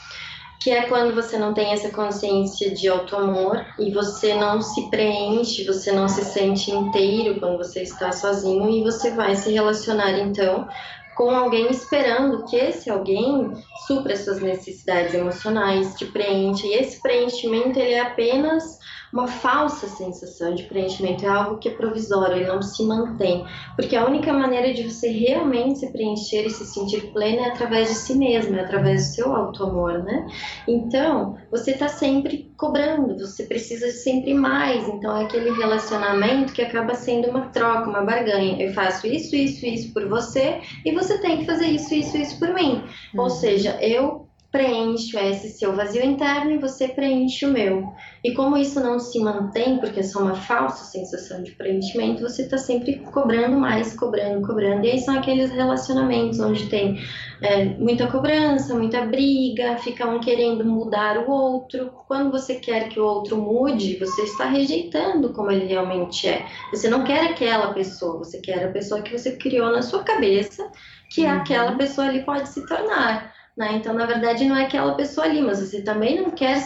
Que 0.61 0.71
é 0.71 0.83
quando 0.83 1.15
você 1.15 1.39
não 1.39 1.55
tem 1.55 1.73
essa 1.73 1.89
consciência 1.89 2.71
de 2.71 2.87
auto-amor 2.87 3.65
e 3.79 3.91
você 3.91 4.35
não 4.35 4.61
se 4.61 4.91
preenche, 4.91 5.65
você 5.65 5.91
não 5.91 6.07
se 6.07 6.23
sente 6.23 6.71
inteiro 6.71 7.41
quando 7.41 7.57
você 7.57 7.83
está 7.83 8.13
sozinho 8.13 8.69
e 8.69 8.83
você 8.83 9.13
vai 9.13 9.35
se 9.37 9.51
relacionar 9.51 10.19
então 10.19 10.69
com 11.17 11.31
alguém 11.31 11.69
esperando 11.71 12.45
que 12.45 12.55
esse 12.55 12.89
alguém 12.89 13.53
supra 13.89 14.17
suas 14.17 14.41
necessidades 14.41 15.15
emocionais, 15.15 15.95
te 15.95 16.07
preencha. 16.07 16.65
E 16.65 16.75
esse 16.75 17.03
preenchimento 17.03 17.77
ele 17.77 17.95
é 17.95 18.01
apenas 18.01 18.79
uma 19.13 19.27
falsa 19.27 19.89
sensação 19.89 20.55
de 20.55 20.65
preenchimento, 20.65 21.25
é 21.25 21.29
algo 21.29 21.59
que 21.59 21.69
é 21.69 21.73
provisório, 21.73 22.37
ele 22.37 22.47
não 22.47 22.63
se 22.63 22.85
mantém. 22.85 23.45
Porque 23.77 23.97
a 23.97 24.07
única 24.07 24.33
maneira 24.33 24.73
de 24.73 24.83
você 24.83 25.09
realmente 25.09 25.81
se 25.81 25.93
preencher 25.93 26.47
e 26.47 26.51
se 26.51 26.65
sentir 26.67 27.13
plena 27.13 27.47
é 27.47 27.51
através 27.51 27.89
de 27.89 27.95
si 27.95 28.15
mesmo, 28.15 28.57
é 28.57 28.61
através 28.61 29.09
do 29.09 29.15
seu 29.15 29.35
auto-amor, 29.35 30.03
né? 30.03 30.27
Então, 30.67 31.37
você 31.51 31.73
está 31.73 31.89
sempre 31.89 32.53
cobrando, 32.57 33.19
você 33.19 33.45
precisa 33.45 33.87
de 33.87 33.93
sempre 33.93 34.35
mais. 34.35 34.87
Então, 34.89 35.17
é 35.17 35.25
aquele 35.25 35.51
relacionamento 35.53 36.53
que 36.53 36.63
acaba 36.63 36.95
sendo 36.95 37.31
uma 37.31 37.49
troca, 37.49 37.89
uma 37.89 38.03
barganha. 38.03 38.63
Eu 38.63 38.73
faço 38.73 39.07
isso, 39.07 39.35
isso, 39.35 39.65
isso 39.65 39.93
por 39.93 40.09
você 40.09 40.61
e 40.85 40.93
você 40.93 41.19
tem 41.19 41.39
que 41.39 41.47
fazer 41.47 41.67
isso, 41.67 41.95
isso, 41.95 42.17
isso 42.17 42.39
por 42.39 42.53
mim. 42.53 42.83
Uhum. 43.15 43.23
Ou 43.23 43.31
seja, 43.31 43.79
eu 43.81 44.28
preencho 44.59 45.17
esse 45.17 45.51
seu 45.51 45.73
vazio 45.73 46.05
interno 46.05 46.51
e 46.51 46.59
você 46.59 46.89
preenche 46.89 47.47
o 47.47 47.53
meu. 47.53 47.93
E 48.25 48.35
como 48.35 48.57
isso 48.57 48.81
não 48.81 48.99
se 48.99 49.21
mantém, 49.21 49.79
porque 49.79 50.01
é 50.01 50.03
só 50.03 50.19
uma 50.19 50.35
falsa 50.35 50.85
sensação 50.85 51.45
de 51.45 51.53
preenchimento, 51.53 52.23
você 52.23 52.43
está 52.43 52.59
sempre 52.59 52.99
cobrando 53.13 53.57
mais, 53.57 53.95
cobrando, 53.95 54.45
cobrando. 54.45 54.85
E 54.85 54.91
aí 54.91 54.99
são 54.99 55.17
aqueles 55.17 55.53
relacionamentos 55.53 56.41
onde 56.41 56.67
tem 56.67 56.99
é, 57.41 57.67
muita 57.67 58.09
cobrança, 58.09 58.75
muita 58.75 59.07
briga, 59.07 59.77
fica 59.79 60.09
um 60.09 60.19
querendo 60.19 60.65
mudar 60.65 61.19
o 61.19 61.31
outro. 61.31 61.93
Quando 62.09 62.33
você 62.33 62.57
quer 62.57 62.89
que 62.89 62.99
o 62.99 63.05
outro 63.05 63.37
mude, 63.37 63.97
você 63.97 64.23
está 64.23 64.47
rejeitando 64.47 65.33
como 65.33 65.53
ele 65.53 65.67
realmente 65.67 66.27
é. 66.27 66.45
Você 66.73 66.89
não 66.89 67.05
quer 67.05 67.31
aquela 67.31 67.73
pessoa, 67.73 68.19
você 68.19 68.41
quer 68.41 68.65
a 68.65 68.73
pessoa 68.73 69.03
que 69.03 69.17
você 69.17 69.37
criou 69.37 69.71
na 69.71 69.83
sua 69.83 70.03
cabeça, 70.03 70.69
que 71.09 71.23
uhum. 71.23 71.31
aquela 71.31 71.77
pessoa 71.77 72.09
ali 72.09 72.25
pode 72.25 72.49
se 72.49 72.67
tornar. 72.67 73.38
Né? 73.59 73.73
Então, 73.75 73.93
na 73.93 74.07
verdade, 74.07 74.45
não 74.45 74.57
é 74.57 74.67
aquela 74.67 74.95
pessoa 74.95 75.27
ali, 75.27 75.43
mas 75.43 75.59
você 75.59 75.83
também 75.83 76.23
não 76.23 76.31
quer 76.31 76.63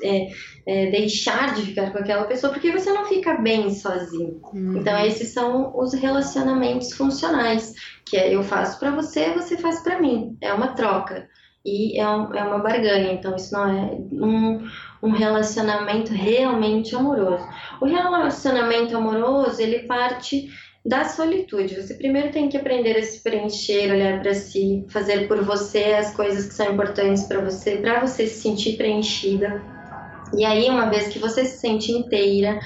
é, 0.00 0.28
é, 0.64 0.90
deixar 0.90 1.52
de 1.54 1.62
ficar 1.62 1.90
com 1.90 1.98
aquela 1.98 2.24
pessoa 2.24 2.52
porque 2.52 2.70
você 2.70 2.92
não 2.92 3.06
fica 3.06 3.34
bem 3.34 3.74
sozinho. 3.74 4.40
Uhum. 4.54 4.78
Então, 4.78 4.96
esses 5.04 5.30
são 5.30 5.76
os 5.76 5.92
relacionamentos 5.92 6.92
funcionais, 6.92 7.74
que 8.06 8.16
é 8.16 8.32
eu 8.32 8.44
faço 8.44 8.78
para 8.78 8.92
você, 8.92 9.30
você 9.30 9.56
faz 9.56 9.80
para 9.80 10.00
mim. 10.00 10.36
É 10.40 10.52
uma 10.52 10.68
troca 10.68 11.28
e 11.64 11.98
é, 11.98 12.08
um, 12.08 12.32
é, 12.32 12.44
uma 12.44 12.58
barganha. 12.58 13.12
Então, 13.12 13.34
isso 13.34 13.52
não 13.52 13.66
é 13.66 13.96
um, 14.12 14.64
um 15.02 15.10
relacionamento 15.10 16.12
realmente 16.12 16.94
amoroso. 16.94 17.44
O 17.80 17.86
relacionamento 17.86 18.96
amoroso 18.96 19.60
ele 19.60 19.88
parte 19.88 20.48
da 20.84 21.04
solitude. 21.04 21.80
Você 21.80 21.94
primeiro 21.94 22.30
tem 22.30 22.48
que 22.48 22.56
aprender 22.56 22.96
a 22.96 23.02
se 23.02 23.22
preencher, 23.22 23.92
olhar 23.92 24.20
para 24.20 24.34
si, 24.34 24.84
fazer 24.88 25.28
por 25.28 25.42
você 25.44 25.94
as 25.94 26.14
coisas 26.14 26.46
que 26.46 26.54
são 26.54 26.72
importantes 26.72 27.24
para 27.24 27.40
você, 27.40 27.76
para 27.76 28.00
você 28.00 28.26
se 28.26 28.40
sentir 28.40 28.76
preenchida. 28.76 29.62
E 30.36 30.44
aí, 30.44 30.68
uma 30.68 30.88
vez 30.88 31.08
que 31.08 31.18
você 31.18 31.44
se 31.44 31.58
sente 31.58 31.92
inteira 31.92 32.58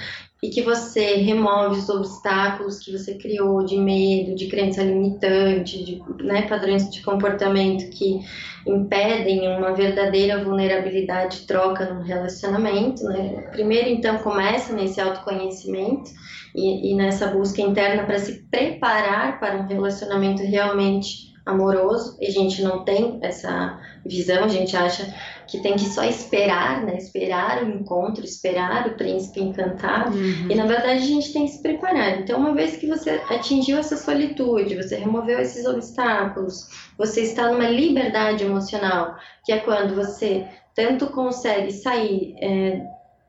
e 0.42 0.50
que 0.50 0.62
você 0.62 1.16
remove 1.16 1.78
os 1.78 1.88
obstáculos 1.88 2.78
que 2.78 2.92
você 2.92 3.14
criou 3.14 3.64
de 3.64 3.78
medo, 3.78 4.34
de 4.34 4.48
crença 4.48 4.82
limitante, 4.82 5.82
de 5.82 6.02
né, 6.22 6.42
padrões 6.42 6.90
de 6.90 7.02
comportamento 7.02 7.88
que 7.90 8.20
impedem 8.66 9.48
uma 9.56 9.72
verdadeira 9.72 10.42
vulnerabilidade 10.44 11.46
troca 11.46 11.92
no 11.92 12.02
relacionamento, 12.02 13.02
né? 13.04 13.48
Primeiro, 13.52 13.88
então, 13.88 14.18
começa 14.18 14.74
nesse 14.74 15.00
autoconhecimento 15.00 16.10
e, 16.54 16.92
e 16.92 16.94
nessa 16.94 17.28
busca 17.28 17.62
interna 17.62 18.04
para 18.04 18.18
se 18.18 18.42
preparar 18.50 19.40
para 19.40 19.56
um 19.56 19.66
relacionamento 19.66 20.42
realmente 20.42 21.35
amoroso. 21.46 22.18
E 22.20 22.26
a 22.26 22.30
gente 22.30 22.60
não 22.62 22.84
tem 22.84 23.20
essa 23.22 23.80
visão, 24.04 24.44
a 24.44 24.48
gente 24.48 24.76
acha 24.76 25.14
que 25.46 25.60
tem 25.60 25.74
que 25.74 25.84
só 25.84 26.02
esperar, 26.04 26.82
né? 26.84 26.96
Esperar 26.98 27.62
o 27.62 27.68
encontro, 27.68 28.24
esperar 28.24 28.88
o 28.88 28.94
príncipe 28.94 29.40
encantado. 29.40 30.16
Uhum. 30.16 30.50
E 30.50 30.54
na 30.56 30.66
verdade 30.66 31.04
a 31.04 31.06
gente 31.06 31.32
tem 31.32 31.44
que 31.44 31.52
se 31.52 31.62
preparar. 31.62 32.18
Então, 32.18 32.40
uma 32.40 32.52
vez 32.52 32.76
que 32.76 32.88
você 32.88 33.10
atingiu 33.30 33.78
essa 33.78 33.96
solitude, 33.96 34.74
você 34.74 34.96
removeu 34.96 35.38
esses 35.38 35.64
obstáculos, 35.64 36.68
você 36.98 37.22
está 37.22 37.50
numa 37.52 37.68
liberdade 37.68 38.44
emocional, 38.44 39.14
que 39.44 39.52
é 39.52 39.58
quando 39.58 39.94
você 39.94 40.44
tanto 40.74 41.06
consegue 41.06 41.72
sair 41.72 42.34
é, 42.40 42.82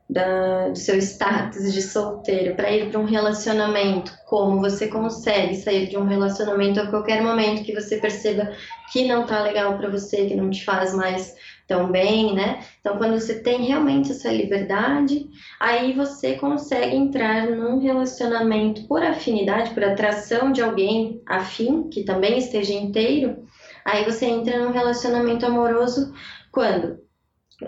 da, 0.08 0.68
do 0.68 0.78
seu 0.78 0.96
status 0.98 1.72
de 1.72 1.82
solteiro 1.82 2.54
para 2.54 2.70
ir 2.70 2.90
para 2.90 2.98
um 2.98 3.04
relacionamento, 3.04 4.12
como 4.26 4.60
você 4.60 4.88
consegue 4.88 5.54
sair 5.56 5.88
de 5.88 5.98
um 5.98 6.04
relacionamento 6.04 6.80
a 6.80 6.86
qualquer 6.86 7.22
momento 7.22 7.62
que 7.62 7.74
você 7.74 7.98
perceba 7.98 8.50
que 8.90 9.06
não 9.06 9.26
tá 9.26 9.42
legal 9.42 9.76
para 9.76 9.90
você, 9.90 10.26
que 10.26 10.34
não 10.34 10.48
te 10.48 10.64
faz 10.64 10.94
mais 10.94 11.34
tão 11.66 11.92
bem, 11.92 12.34
né? 12.34 12.64
Então, 12.80 12.96
quando 12.96 13.20
você 13.20 13.40
tem 13.40 13.66
realmente 13.66 14.10
essa 14.10 14.32
liberdade, 14.32 15.28
aí 15.60 15.92
você 15.92 16.34
consegue 16.36 16.96
entrar 16.96 17.46
num 17.50 17.78
relacionamento 17.78 18.88
por 18.88 19.02
afinidade, 19.02 19.74
por 19.74 19.84
atração 19.84 20.50
de 20.50 20.62
alguém 20.62 21.20
afim, 21.26 21.90
que 21.90 22.04
também 22.04 22.38
esteja 22.38 22.72
inteiro. 22.72 23.44
Aí 23.84 24.04
você 24.04 24.24
entra 24.24 24.58
num 24.58 24.72
relacionamento 24.72 25.44
amoroso 25.44 26.14
quando 26.50 26.98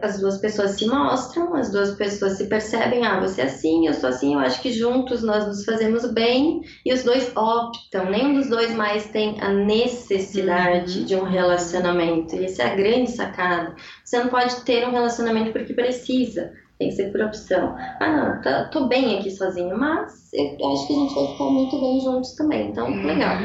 as 0.00 0.20
duas 0.20 0.38
pessoas 0.38 0.72
se 0.72 0.86
mostram, 0.86 1.54
as 1.54 1.72
duas 1.72 1.94
pessoas 1.96 2.34
se 2.34 2.46
percebem, 2.46 3.04
ah, 3.04 3.18
você 3.18 3.40
é 3.40 3.44
assim, 3.44 3.88
eu 3.88 3.94
sou 3.94 4.08
assim, 4.08 4.34
eu 4.34 4.40
acho 4.40 4.62
que 4.62 4.72
juntos 4.72 5.22
nós 5.22 5.46
nos 5.46 5.64
fazemos 5.64 6.08
bem, 6.12 6.60
e 6.86 6.92
os 6.92 7.02
dois 7.02 7.32
optam, 7.36 8.08
nenhum 8.08 8.34
dos 8.34 8.48
dois 8.48 8.72
mais 8.74 9.08
tem 9.08 9.40
a 9.40 9.48
necessidade 9.48 11.00
uhum. 11.00 11.04
de 11.04 11.16
um 11.16 11.24
relacionamento, 11.24 12.36
e 12.36 12.44
essa 12.44 12.62
é 12.62 12.72
a 12.72 12.76
grande 12.76 13.10
sacada. 13.10 13.74
Você 14.04 14.22
não 14.22 14.28
pode 14.28 14.60
ter 14.60 14.86
um 14.86 14.92
relacionamento 14.92 15.52
porque 15.52 15.74
precisa, 15.74 16.52
tem 16.78 16.88
que 16.88 16.94
ser 16.94 17.10
por 17.10 17.22
opção. 17.22 17.74
Ah, 17.98 18.08
não, 18.08 18.42
tá, 18.42 18.68
tô 18.68 18.86
bem 18.86 19.18
aqui 19.18 19.30
sozinho, 19.30 19.76
mas 19.76 20.30
eu 20.32 20.72
acho 20.72 20.86
que 20.86 20.92
a 20.92 20.96
gente 20.96 21.14
vai 21.14 21.26
ficar 21.26 21.44
muito 21.44 21.80
bem 21.80 22.00
juntos 22.00 22.32
também, 22.36 22.70
então 22.70 22.86
uhum. 22.86 23.06
legal. 23.06 23.36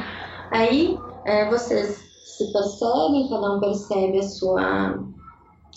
Aí 0.51 0.95
é, 1.25 1.49
vocês 1.49 2.05
se 2.23 2.53
percebem, 2.53 3.29
cada 3.29 3.55
um 3.55 3.59
percebe 3.59 4.19
a 4.19 4.23
sua 4.23 5.14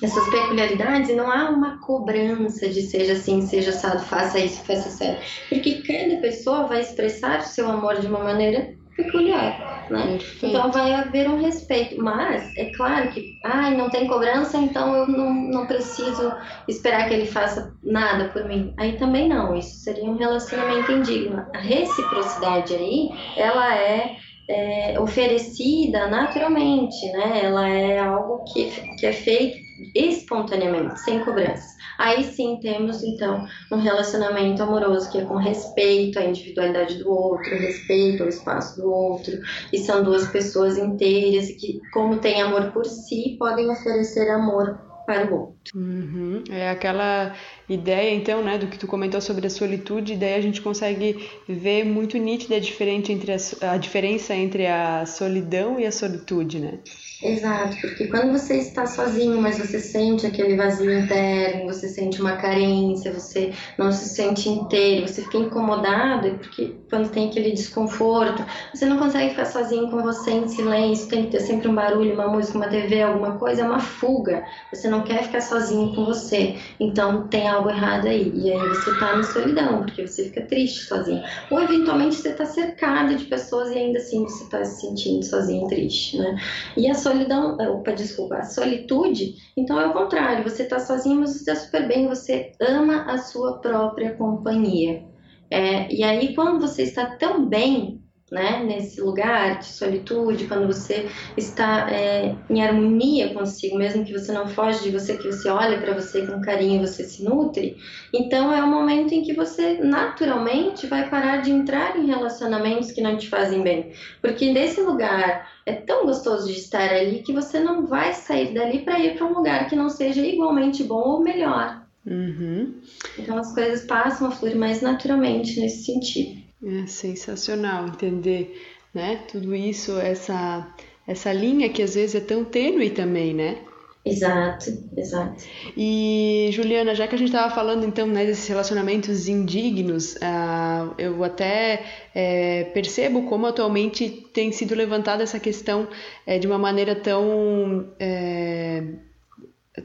essas 0.02 0.28
peculiaridades 0.30 1.10
e 1.10 1.14
não 1.14 1.30
há 1.30 1.50
uma 1.50 1.78
cobrança 1.78 2.68
de 2.68 2.82
seja 2.82 3.14
assim, 3.14 3.42
seja 3.42 3.70
assado, 3.70 4.00
faça 4.00 4.38
isso, 4.38 4.64
faça 4.64 4.88
certo. 4.90 5.20
Porque 5.48 5.82
cada 5.82 6.20
pessoa 6.20 6.66
vai 6.66 6.80
expressar 6.80 7.40
o 7.40 7.44
seu 7.44 7.68
amor 7.68 8.00
de 8.00 8.06
uma 8.06 8.22
maneira 8.22 8.76
peculiar, 8.96 9.86
né? 9.90 10.18
Então 10.42 10.72
vai 10.72 10.92
haver 10.92 11.28
um 11.28 11.40
respeito. 11.40 12.02
Mas 12.02 12.56
é 12.56 12.66
claro 12.76 13.10
que, 13.10 13.38
ai, 13.44 13.76
não 13.76 13.88
tem 13.90 14.06
cobrança, 14.06 14.56
então 14.58 14.94
eu 14.94 15.06
não, 15.06 15.32
não 15.32 15.66
preciso 15.66 16.32
esperar 16.66 17.08
que 17.08 17.14
ele 17.14 17.26
faça 17.26 17.72
nada 17.82 18.28
por 18.28 18.44
mim. 18.44 18.74
Aí 18.76 18.96
também 18.98 19.28
não, 19.28 19.56
isso 19.56 19.76
seria 19.78 20.04
um 20.04 20.16
relacionamento 20.16 20.90
indigno. 20.92 21.44
A 21.54 21.58
reciprocidade 21.58 22.74
aí, 22.74 23.10
ela 23.36 23.74
é 23.76 24.16
é, 24.48 24.98
oferecida 24.98 26.08
naturalmente, 26.08 27.06
né? 27.12 27.40
Ela 27.44 27.68
é 27.68 27.98
algo 27.98 28.44
que, 28.44 28.70
que 28.96 29.06
é 29.06 29.12
feito 29.12 29.67
espontaneamente, 29.94 31.00
sem 31.00 31.24
cobrança. 31.24 31.76
Aí 31.98 32.22
sim 32.24 32.58
temos 32.60 33.02
então 33.02 33.46
um 33.72 33.76
relacionamento 33.76 34.62
amoroso 34.62 35.10
que 35.10 35.18
é 35.18 35.24
com 35.24 35.36
respeito 35.36 36.18
à 36.18 36.24
individualidade 36.24 37.02
do 37.02 37.10
outro, 37.10 37.56
respeito 37.56 38.22
ao 38.22 38.28
espaço 38.28 38.80
do 38.80 38.90
outro, 38.90 39.38
e 39.72 39.78
são 39.78 40.02
duas 40.02 40.28
pessoas 40.28 40.78
inteiras 40.78 41.50
que, 41.50 41.80
como 41.92 42.18
têm 42.18 42.40
amor 42.40 42.70
por 42.72 42.86
si, 42.86 43.36
podem 43.38 43.68
oferecer 43.70 44.30
amor 44.30 44.78
para 45.06 45.26
o 45.26 45.40
outro. 45.40 45.57
Uhum. 45.74 46.42
É 46.50 46.70
aquela 46.70 47.34
ideia, 47.68 48.14
então, 48.14 48.42
né, 48.42 48.56
do 48.56 48.68
que 48.68 48.78
tu 48.78 48.86
comentou 48.86 49.20
sobre 49.20 49.46
a 49.46 49.50
solitude, 49.50 50.16
daí 50.16 50.34
a 50.34 50.40
gente 50.40 50.62
consegue 50.62 51.28
ver 51.46 51.84
muito 51.84 52.16
nítida 52.16 52.56
a, 52.56 52.60
diferente 52.60 53.12
entre 53.12 53.32
a, 53.32 53.72
a 53.72 53.76
diferença 53.76 54.34
entre 54.34 54.66
a 54.66 55.04
solidão 55.04 55.78
e 55.78 55.86
a 55.86 55.92
solitude, 55.92 56.58
né? 56.58 56.78
Exato, 57.20 57.76
porque 57.80 58.06
quando 58.06 58.30
você 58.30 58.58
está 58.58 58.86
sozinho, 58.86 59.42
mas 59.42 59.58
você 59.58 59.80
sente 59.80 60.24
aquele 60.24 60.54
vazio 60.54 60.96
interno, 60.96 61.66
você 61.66 61.88
sente 61.88 62.20
uma 62.20 62.36
carência, 62.36 63.12
você 63.12 63.52
não 63.76 63.90
se 63.90 64.08
sente 64.08 64.48
inteiro, 64.48 65.08
você 65.08 65.22
fica 65.22 65.38
incomodado, 65.38 66.38
porque 66.38 66.76
quando 66.88 67.10
tem 67.10 67.28
aquele 67.28 67.50
desconforto, 67.50 68.44
você 68.72 68.86
não 68.86 68.98
consegue 68.98 69.30
ficar 69.30 69.46
sozinho 69.46 69.90
com 69.90 70.00
você 70.00 70.30
em 70.30 70.46
silêncio, 70.46 71.08
tem 71.08 71.24
que 71.24 71.32
ter 71.32 71.40
sempre 71.40 71.66
um 71.66 71.74
barulho, 71.74 72.14
uma 72.14 72.28
música, 72.28 72.56
uma 72.56 72.68
TV, 72.68 73.02
alguma 73.02 73.36
coisa, 73.36 73.62
é 73.62 73.64
uma 73.64 73.80
fuga. 73.80 74.44
Você 74.72 74.88
não 74.88 75.02
quer 75.02 75.24
ficar 75.24 75.40
sozinho 75.48 75.94
com 75.94 76.04
você, 76.04 76.56
então 76.78 77.26
tem 77.28 77.48
algo 77.48 77.70
errado 77.70 78.06
aí. 78.06 78.30
E 78.34 78.52
aí 78.52 78.68
você 78.68 78.90
está 78.90 79.16
na 79.16 79.22
solidão, 79.22 79.80
porque 79.80 80.06
você 80.06 80.24
fica 80.24 80.42
triste 80.42 80.84
sozinho. 80.84 81.22
Ou 81.50 81.60
eventualmente 81.60 82.16
você 82.16 82.30
está 82.30 82.44
cercado 82.44 83.16
de 83.16 83.24
pessoas 83.24 83.70
e 83.70 83.78
ainda 83.78 83.98
assim 83.98 84.24
você 84.24 84.44
está 84.44 84.64
se 84.64 84.80
sentindo 84.80 85.24
sozinho, 85.24 85.66
triste, 85.68 86.18
né? 86.18 86.36
E 86.76 86.88
a 86.90 86.94
solidão, 86.94 87.56
opa, 87.56 87.92
desculpa, 87.92 88.36
a 88.36 88.44
solitude, 88.44 89.34
então 89.56 89.80
é 89.80 89.86
o 89.86 89.92
contrário, 89.92 90.44
você 90.44 90.62
está 90.62 90.78
sozinho, 90.78 91.20
mas 91.20 91.30
você 91.30 91.38
está 91.38 91.54
super 91.56 91.88
bem, 91.88 92.08
você 92.08 92.52
ama 92.60 93.02
a 93.04 93.18
sua 93.18 93.58
própria 93.58 94.14
companhia. 94.14 95.04
É, 95.50 95.92
e 95.92 96.02
aí, 96.02 96.34
quando 96.34 96.60
você 96.60 96.82
está 96.82 97.16
tão 97.16 97.46
bem, 97.46 98.02
né, 98.30 98.62
nesse 98.64 99.00
lugar 99.00 99.58
de 99.58 99.66
solitude, 99.66 100.46
quando 100.46 100.66
você 100.66 101.08
está 101.36 101.90
é, 101.90 102.34
em 102.50 102.62
harmonia 102.62 103.32
consigo, 103.32 103.76
mesmo 103.76 104.04
que 104.04 104.12
você 104.12 104.32
não 104.32 104.46
foge 104.48 104.82
de 104.82 104.90
você, 104.90 105.16
que 105.16 105.30
você 105.30 105.48
olha 105.48 105.78
para 105.78 105.94
você 105.94 106.26
com 106.26 106.40
carinho, 106.40 106.86
você 106.86 107.04
se 107.04 107.24
nutre, 107.24 107.76
então 108.12 108.52
é 108.52 108.62
o 108.62 108.66
momento 108.66 109.12
em 109.12 109.22
que 109.22 109.32
você 109.32 109.78
naturalmente 109.82 110.86
vai 110.86 111.08
parar 111.08 111.38
de 111.38 111.50
entrar 111.50 111.96
em 111.98 112.06
relacionamentos 112.06 112.92
que 112.92 113.00
não 113.00 113.16
te 113.16 113.28
fazem 113.28 113.62
bem, 113.62 113.92
porque 114.20 114.52
desse 114.52 114.80
lugar 114.82 115.50
é 115.64 115.72
tão 115.72 116.06
gostoso 116.06 116.46
de 116.46 116.58
estar 116.58 116.90
ali 116.90 117.22
que 117.22 117.32
você 117.32 117.60
não 117.60 117.86
vai 117.86 118.12
sair 118.12 118.54
dali 118.54 118.80
para 118.80 118.98
ir 118.98 119.16
para 119.16 119.26
um 119.26 119.34
lugar 119.34 119.68
que 119.68 119.76
não 119.76 119.88
seja 119.88 120.24
igualmente 120.24 120.82
bom 120.82 121.00
ou 121.00 121.20
melhor. 121.20 121.86
Uhum. 122.06 122.80
Então 123.18 123.36
as 123.36 123.54
coisas 123.54 123.84
passam 123.84 124.28
a 124.28 124.30
fluir 124.30 124.56
mais 124.56 124.80
naturalmente 124.80 125.60
nesse 125.60 125.84
sentido. 125.84 126.37
É 126.64 126.86
sensacional 126.86 127.86
entender, 127.86 128.60
né? 128.92 129.24
Tudo 129.30 129.54
isso, 129.54 129.98
essa 129.98 130.74
essa 131.06 131.32
linha 131.32 131.70
que 131.70 131.82
às 131.82 131.94
vezes 131.94 132.16
é 132.16 132.20
tão 132.20 132.44
tênue 132.44 132.90
também, 132.90 133.32
né? 133.32 133.58
Exato, 134.04 134.70
exato. 134.96 135.44
E 135.76 136.48
Juliana, 136.52 136.94
já 136.94 137.06
que 137.06 137.14
a 137.14 137.18
gente 137.18 137.28
estava 137.28 137.54
falando 137.54 137.84
então 137.84 138.06
né, 138.06 138.24
desses 138.24 138.46
relacionamentos 138.46 139.28
indignos, 139.28 140.14
uh, 140.14 140.94
eu 140.96 141.22
até 141.24 141.84
é, 142.14 142.64
percebo 142.74 143.22
como 143.22 143.46
atualmente 143.46 144.08
tem 144.32 144.52
sido 144.52 144.74
levantada 144.74 145.22
essa 145.22 145.38
questão 145.38 145.88
é, 146.26 146.38
de 146.38 146.46
uma 146.46 146.58
maneira 146.58 146.94
tão 146.94 147.92
é, 147.98 148.82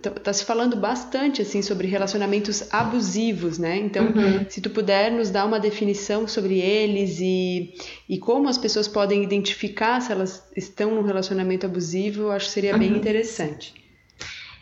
Tá, 0.01 0.09
tá 0.12 0.33
se 0.33 0.45
falando 0.45 0.75
bastante 0.75 1.41
assim 1.41 1.62
sobre 1.62 1.88
relacionamentos 1.88 2.63
abusivos, 2.71 3.57
né? 3.57 3.77
Então, 3.77 4.05
uhum. 4.05 4.45
se 4.50 4.62
tu 4.62 4.69
puder 4.69 5.12
nos 5.12 5.29
dar 5.29 5.45
uma 5.45 5.59
definição 5.59 6.27
sobre 6.27 6.59
eles 6.59 7.19
e, 7.19 7.73
e 8.07 8.17
como 8.17 8.47
as 8.47 8.57
pessoas 8.57 8.88
podem 8.88 9.23
identificar 9.23 10.01
se 10.01 10.12
elas 10.12 10.43
estão 10.55 10.95
num 10.95 11.03
relacionamento 11.03 11.65
abusivo, 11.65 12.23
eu 12.23 12.31
acho 12.31 12.45
que 12.47 12.51
seria 12.51 12.73
uhum. 12.73 12.79
bem 12.79 12.95
interessante. 12.95 13.73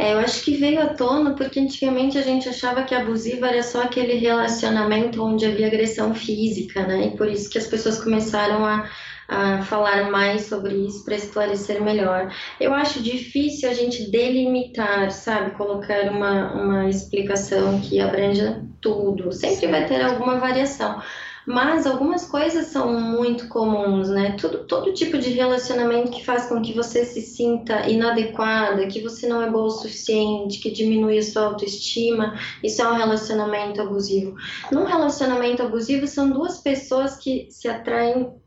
É, 0.02 0.14
eu 0.14 0.18
acho 0.18 0.44
que 0.44 0.56
veio 0.56 0.82
à 0.82 0.88
tona 0.88 1.36
porque 1.36 1.60
antigamente 1.60 2.18
a 2.18 2.24
gente 2.24 2.50
achava 2.50 2.82
que 2.82 2.96
abusivo 2.96 3.46
era 3.46 3.62
só 3.62 3.84
aquele 3.84 4.16
relacionamento 4.16 5.24
onde 5.24 5.46
havia 5.46 5.68
agressão 5.68 6.16
física, 6.16 6.88
né? 6.88 7.08
E 7.08 7.12
por 7.16 7.28
isso 7.30 7.48
que 7.48 7.60
as 7.60 7.68
pessoas 7.68 8.04
começaram 8.04 8.66
a 8.66 8.90
a 9.32 9.62
falar 9.62 10.12
mais 10.12 10.48
sobre 10.48 10.76
isso 10.76 11.06
para 11.06 11.16
esclarecer 11.16 11.82
melhor. 11.82 12.30
Eu 12.60 12.74
acho 12.74 13.02
difícil 13.02 13.70
a 13.70 13.74
gente 13.74 14.12
delimitar, 14.12 15.10
sabe, 15.10 15.52
colocar 15.52 16.12
uma, 16.12 16.52
uma 16.52 16.90
explicação 16.90 17.80
que 17.80 18.02
abranja 18.02 18.62
tudo. 18.82 19.32
Sempre 19.32 19.68
vai 19.68 19.88
ter 19.88 20.02
alguma 20.02 20.38
variação. 20.38 21.02
Mas 21.48 21.88
algumas 21.88 22.28
coisas 22.28 22.68
são 22.68 22.92
muito 23.00 23.48
comuns, 23.48 24.10
né? 24.10 24.36
Tudo, 24.38 24.66
todo 24.66 24.94
tipo 24.94 25.18
de 25.18 25.30
relacionamento 25.30 26.12
que 26.12 26.26
faz 26.26 26.48
com 26.48 26.62
que 26.62 26.74
você 26.74 27.06
se 27.06 27.22
sinta 27.22 27.90
inadequada, 27.90 28.86
que 28.86 29.02
você 29.02 29.28
não 29.28 29.42
é 29.42 29.50
boa 29.50 29.66
o 29.66 29.72
suficiente, 29.72 30.60
que 30.60 30.70
diminui 30.70 31.18
a 31.18 31.24
sua 31.24 31.46
autoestima, 31.46 32.38
isso 32.62 32.82
é 32.82 32.88
um 32.88 32.96
relacionamento 32.96 33.82
abusivo. 33.82 34.36
Num 34.72 34.84
relacionamento 34.84 35.64
abusivo, 35.64 36.06
são 36.06 36.30
duas 36.30 36.60
pessoas 36.60 37.16
que 37.16 37.48
se 37.50 37.68
atraem 37.68 38.41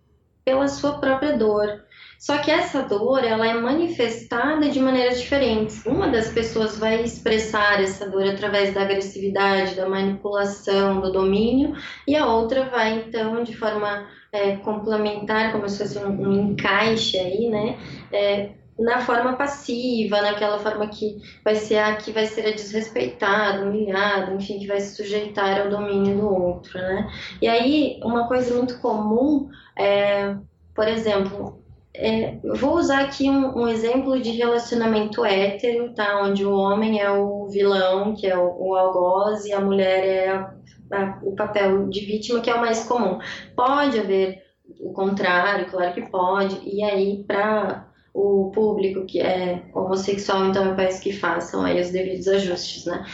pela 0.45 0.69
sua 0.69 0.99
própria 0.99 1.37
dor. 1.37 1.85
Só 2.19 2.39
que 2.39 2.51
essa 2.51 2.83
dor, 2.83 3.23
ela 3.23 3.47
é 3.47 3.55
manifestada 3.55 4.69
de 4.69 4.81
maneiras 4.81 5.21
diferentes. 5.21 5.85
Uma 5.85 6.09
das 6.09 6.31
pessoas 6.31 6.79
vai 6.79 7.03
expressar 7.03 7.83
essa 7.83 8.09
dor 8.09 8.27
através 8.27 8.73
da 8.73 8.83
agressividade, 8.83 9.75
da 9.75 9.89
manipulação, 9.89 11.01
do 11.01 11.13
domínio, 11.13 11.75
e 12.07 12.17
a 12.17 12.27
outra 12.27 12.65
vai 12.65 12.95
então 12.95 13.43
de 13.43 13.57
forma 13.57 14.07
é, 14.33 14.57
complementar, 14.57 15.53
como 15.53 15.69
se 15.69 15.79
fosse 15.79 15.99
um, 15.99 16.09
um 16.09 16.51
encaixe 16.53 17.19
aí, 17.19 17.49
né? 17.49 17.79
É, 18.13 18.51
na 18.79 19.01
forma 19.01 19.37
passiva, 19.37 20.21
naquela 20.21 20.59
forma 20.59 20.87
que 20.89 21.17
vai 21.45 21.55
ser 21.55 21.79
a 21.79 21.97
que 21.97 22.11
vai 22.11 22.27
ser 22.27 22.53
desrespeitado, 22.53 23.65
humilhado, 23.65 24.35
enfim, 24.35 24.59
que 24.59 24.67
vai 24.67 24.81
se 24.81 24.97
sujeitar 24.97 25.61
ao 25.61 25.71
domínio 25.71 26.17
do 26.17 26.29
outro, 26.29 26.79
né? 26.79 27.09
E 27.41 27.49
aí, 27.49 28.01
uma 28.03 28.27
coisa 28.27 28.55
muito 28.55 28.79
comum 28.81 29.49
é, 29.77 30.37
por 30.75 30.89
exemplo, 30.89 31.63
é, 31.95 32.39
vou 32.57 32.77
usar 32.77 33.03
aqui 33.05 33.31
um, 33.31 33.63
um, 33.63 33.69
exemplo 33.69 34.21
de 34.21 34.31
relacionamento 34.31 35.25
hétero, 35.25 35.95
tá? 35.95 36.23
Onde 36.23 36.45
o 36.45 36.53
homem 36.53 37.01
é 37.01 37.11
o 37.11 37.47
vilão, 37.49 38.15
que 38.17 38.27
é 38.27 38.37
o, 38.37 38.57
o 38.59 38.75
algoz, 38.75 39.45
e 39.45 39.53
a 39.53 39.61
mulher 39.61 40.05
é 40.05 40.29
a, 40.29 40.55
a, 40.93 41.19
o 41.23 41.37
papel 41.37 41.89
de 41.89 42.01
vítima, 42.05 42.41
que 42.41 42.51
é 42.51 42.55
o 42.55 42.61
mais 42.61 42.85
comum. 42.85 43.19
Pode 43.55 44.01
haver 44.01 44.43
o 44.81 44.93
contrário, 44.93 45.71
claro 45.71 45.95
que 45.95 46.11
pode, 46.11 46.61
e 46.65 46.83
aí 46.83 47.23
para 47.25 47.87
o 48.15 48.53
público 48.53 49.05
que 49.05 49.21
é 49.21 49.61
homossexual, 49.75 50.47
então 50.47 50.67
eu 50.67 50.77
peço 50.77 51.03
que 51.03 51.13
façam 51.13 51.65
aí 51.65 51.81
os 51.81 51.91
devidos 51.91 52.29
ajustes, 52.29 52.87
né? 52.87 53.05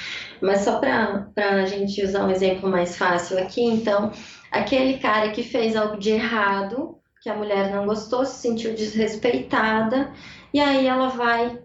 Mas 0.43 0.61
só 0.61 0.79
para 0.79 1.27
a 1.37 1.65
gente 1.65 2.05
usar 2.05 2.27
um 2.27 2.31
exemplo 2.31 2.69
mais 2.69 2.99
fácil 2.99 3.39
aqui, 3.39 3.63
então, 3.63 4.13
aquele 4.51 4.99
cara 4.99 5.31
que 5.31 5.43
fez 5.43 5.75
algo 5.75 5.99
de 5.99 6.11
errado, 6.11 6.99
que 7.23 7.31
a 7.31 7.35
mulher 7.35 7.75
não 7.75 7.87
gostou, 7.87 8.27
se 8.27 8.43
sentiu 8.43 8.75
desrespeitada, 8.75 10.13
e 10.53 10.61
aí 10.61 10.87
ela 10.87 11.09
vai 11.09 11.59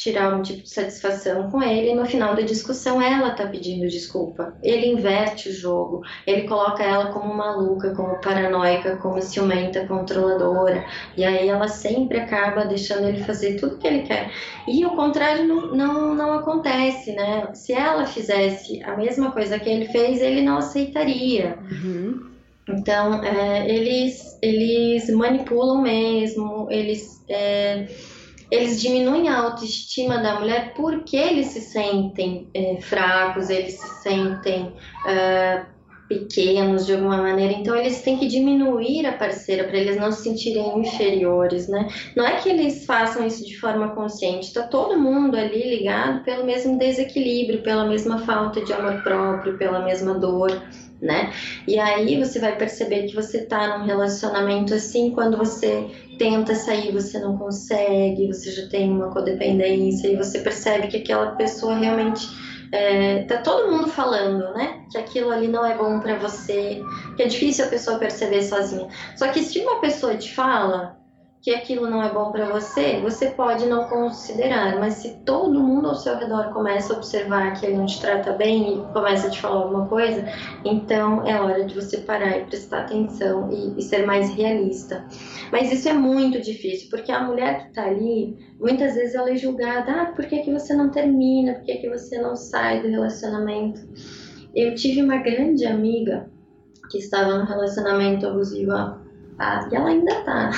tirar 0.00 0.34
um 0.34 0.40
tipo 0.40 0.62
de 0.62 0.70
satisfação 0.70 1.50
com 1.50 1.62
ele 1.62 1.90
e 1.90 1.94
no 1.94 2.06
final 2.06 2.34
da 2.34 2.40
discussão 2.40 3.02
ela 3.02 3.32
tá 3.32 3.46
pedindo 3.46 3.86
desculpa. 3.86 4.54
Ele 4.62 4.86
inverte 4.86 5.50
o 5.50 5.52
jogo, 5.52 6.00
ele 6.26 6.48
coloca 6.48 6.82
ela 6.82 7.12
como 7.12 7.34
maluca, 7.34 7.94
como 7.94 8.18
paranoica, 8.18 8.96
como 8.96 9.20
ciumenta, 9.20 9.86
controladora, 9.86 10.86
e 11.18 11.22
aí 11.22 11.46
ela 11.46 11.68
sempre 11.68 12.18
acaba 12.18 12.64
deixando 12.64 13.08
ele 13.08 13.22
fazer 13.22 13.60
tudo 13.60 13.76
que 13.76 13.86
ele 13.86 14.04
quer. 14.04 14.32
E 14.66 14.86
o 14.86 14.96
contrário 14.96 15.46
não, 15.46 15.74
não, 15.74 16.14
não 16.14 16.32
acontece, 16.32 17.12
né? 17.12 17.50
Se 17.52 17.74
ela 17.74 18.06
fizesse 18.06 18.82
a 18.82 18.96
mesma 18.96 19.32
coisa 19.32 19.58
que 19.58 19.68
ele 19.68 19.86
fez, 19.88 20.22
ele 20.22 20.40
não 20.40 20.56
aceitaria. 20.56 21.58
Uhum. 21.70 22.30
Então, 22.66 23.22
é, 23.22 23.68
eles, 23.68 24.38
eles 24.40 25.10
manipulam 25.10 25.82
mesmo, 25.82 26.68
eles. 26.70 27.22
É, 27.28 27.86
eles 28.50 28.80
diminuem 28.80 29.28
a 29.28 29.38
autoestima 29.38 30.18
da 30.18 30.38
mulher 30.38 30.74
porque 30.74 31.16
eles 31.16 31.48
se 31.48 31.60
sentem 31.60 32.48
é, 32.54 32.80
fracos, 32.80 33.48
eles 33.48 33.74
se 33.74 34.02
sentem 34.02 34.72
é, 35.06 35.64
pequenos 36.08 36.86
de 36.86 36.94
alguma 36.94 37.18
maneira, 37.18 37.52
então 37.52 37.76
eles 37.76 38.02
têm 38.02 38.18
que 38.18 38.26
diminuir 38.26 39.06
a 39.06 39.12
parceira 39.12 39.62
para 39.62 39.78
eles 39.78 39.96
não 39.96 40.10
se 40.10 40.24
sentirem 40.24 40.80
inferiores, 40.80 41.68
né? 41.68 41.88
Não 42.16 42.26
é 42.26 42.36
que 42.38 42.48
eles 42.48 42.84
façam 42.84 43.24
isso 43.24 43.46
de 43.46 43.56
forma 43.56 43.90
consciente, 43.90 44.48
está 44.48 44.64
todo 44.64 44.98
mundo 44.98 45.36
ali 45.36 45.78
ligado 45.78 46.24
pelo 46.24 46.44
mesmo 46.44 46.76
desequilíbrio, 46.76 47.62
pela 47.62 47.84
mesma 47.84 48.18
falta 48.18 48.60
de 48.60 48.72
amor 48.72 49.00
próprio, 49.04 49.56
pela 49.56 49.84
mesma 49.84 50.14
dor 50.14 50.60
né? 51.00 51.32
E 51.66 51.78
aí 51.78 52.18
você 52.18 52.38
vai 52.38 52.56
perceber 52.56 53.06
que 53.06 53.14
você 53.14 53.46
tá 53.46 53.78
num 53.78 53.86
relacionamento 53.86 54.74
assim, 54.74 55.10
quando 55.10 55.36
você 55.36 55.88
tenta 56.20 56.54
sair, 56.54 56.92
você 56.92 57.18
não 57.18 57.38
consegue, 57.38 58.26
você 58.26 58.52
já 58.52 58.68
tem 58.68 58.90
uma 58.90 59.08
codependência 59.10 60.06
e 60.06 60.16
você 60.16 60.40
percebe 60.40 60.88
que 60.88 60.98
aquela 60.98 61.30
pessoa 61.30 61.74
realmente 61.74 62.28
é, 62.70 63.22
tá 63.22 63.38
todo 63.38 63.72
mundo 63.72 63.88
falando, 63.88 64.52
né? 64.52 64.84
Que 64.92 64.98
aquilo 64.98 65.30
ali 65.30 65.48
não 65.48 65.64
é 65.64 65.74
bom 65.74 65.98
para 65.98 66.18
você, 66.18 66.82
que 67.16 67.22
é 67.22 67.26
difícil 67.26 67.64
a 67.64 67.68
pessoa 67.68 67.98
perceber 67.98 68.42
sozinha. 68.42 68.86
Só 69.16 69.28
que 69.28 69.42
se 69.42 69.60
uma 69.60 69.80
pessoa 69.80 70.14
te 70.14 70.34
fala, 70.34 70.99
que 71.42 71.54
aquilo 71.54 71.88
não 71.88 72.02
é 72.02 72.12
bom 72.12 72.30
para 72.30 72.50
você, 72.50 73.00
você 73.00 73.30
pode 73.30 73.64
não 73.64 73.88
considerar, 73.88 74.78
mas 74.78 74.94
se 74.94 75.20
todo 75.24 75.62
mundo 75.62 75.88
ao 75.88 75.94
seu 75.94 76.16
redor 76.18 76.52
começa 76.52 76.92
a 76.92 76.96
observar 76.96 77.58
que 77.58 77.64
ele 77.64 77.78
não 77.78 77.86
te 77.86 77.98
trata 77.98 78.32
bem 78.32 78.74
e 78.74 78.92
começa 78.92 79.26
a 79.26 79.30
te 79.30 79.40
falar 79.40 79.62
alguma 79.62 79.88
coisa, 79.88 80.22
então 80.66 81.26
é 81.26 81.40
hora 81.40 81.64
de 81.64 81.74
você 81.74 81.98
parar 81.98 82.36
e 82.36 82.44
prestar 82.44 82.82
atenção 82.82 83.50
e, 83.50 83.78
e 83.78 83.82
ser 83.82 84.04
mais 84.04 84.28
realista. 84.34 85.06
Mas 85.50 85.72
isso 85.72 85.88
é 85.88 85.94
muito 85.94 86.38
difícil, 86.42 86.90
porque 86.90 87.10
a 87.10 87.22
mulher 87.22 87.62
que 87.62 87.68
está 87.68 87.86
ali, 87.86 88.36
muitas 88.60 88.94
vezes 88.94 89.14
ela 89.14 89.30
é 89.30 89.36
julgada, 89.36 89.92
ah, 89.92 90.06
por 90.14 90.26
que, 90.26 90.40
que 90.40 90.52
você 90.52 90.74
não 90.74 90.90
termina, 90.90 91.54
por 91.54 91.62
que, 91.62 91.78
que 91.78 91.88
você 91.88 92.20
não 92.20 92.36
sai 92.36 92.82
do 92.82 92.88
relacionamento? 92.88 93.80
Eu 94.54 94.74
tive 94.74 95.00
uma 95.02 95.16
grande 95.16 95.64
amiga 95.64 96.28
que 96.90 96.98
estava 96.98 97.38
no 97.38 97.46
relacionamento 97.46 98.26
abusivo 98.26 98.72
há 98.72 98.99
e 99.70 99.74
ela 99.74 99.88
ainda 99.88 100.14
tá. 100.22 100.50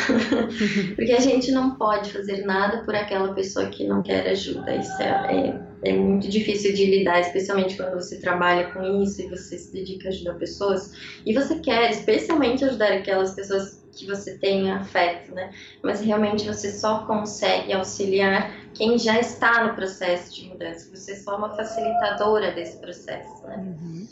Porque 0.97 1.13
a 1.13 1.21
gente 1.21 1.53
não 1.53 1.77
pode 1.77 2.13
fazer 2.13 2.45
nada 2.45 2.83
por 2.85 2.95
aquela 2.95 3.33
pessoa 3.33 3.67
que 3.67 3.87
não 3.87 4.03
quer 4.03 4.27
ajuda. 4.29 4.75
Isso 4.75 5.01
é, 5.01 5.61
é, 5.85 5.91
é, 5.91 5.93
muito 5.93 6.29
difícil 6.29 6.75
de 6.75 6.87
lidar, 6.87 7.21
especialmente 7.21 7.77
quando 7.77 7.95
você 7.95 8.19
trabalha 8.21 8.73
com 8.73 9.03
isso 9.03 9.23
e 9.23 9.29
você 9.29 9.57
se 9.57 9.73
dedica 9.73 10.09
a 10.09 10.11
ajudar 10.11 10.35
pessoas. 10.35 10.93
E 11.25 11.33
você 11.33 11.61
quer, 11.61 11.91
especialmente, 11.91 12.65
ajudar 12.65 12.93
aquelas 12.93 13.35
pessoas 13.35 13.81
que 13.95 14.07
você 14.07 14.37
tem 14.39 14.71
afeto, 14.73 15.33
né? 15.33 15.53
Mas 15.83 16.01
realmente 16.01 16.45
você 16.47 16.73
só 16.73 17.05
consegue 17.07 17.73
auxiliar 17.73 18.53
quem 18.75 18.99
já 18.99 19.21
está 19.21 19.65
no 19.65 19.75
processo 19.75 20.35
de 20.35 20.49
mudança. 20.49 20.91
Você 20.95 21.13
é 21.13 21.17
só 21.17 21.37
uma 21.37 21.55
facilitadora 21.55 22.51
desse 22.51 22.79
processo, 22.79 23.47
né? 23.47 23.57
Uhum. 23.59 24.09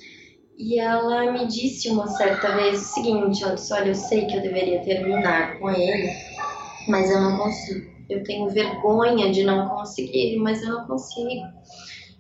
E 0.61 0.79
ela 0.79 1.33
me 1.33 1.47
disse 1.47 1.89
uma 1.89 2.07
certa 2.07 2.55
vez 2.55 2.83
o 2.83 2.85
seguinte: 2.85 3.43
disse, 3.55 3.73
olha, 3.73 3.89
eu 3.89 3.95
sei 3.95 4.27
que 4.27 4.37
eu 4.37 4.43
deveria 4.43 4.81
terminar 4.81 5.59
com 5.59 5.71
ele, 5.71 6.13
mas 6.87 7.11
eu 7.11 7.19
não 7.19 7.39
consigo. 7.39 7.91
Eu 8.11 8.23
tenho 8.25 8.51
vergonha 8.51 9.33
de 9.33 9.43
não 9.43 9.69
conseguir, 9.69 10.37
mas 10.37 10.63
eu 10.63 10.69
não 10.69 10.87
consigo. 10.87 11.47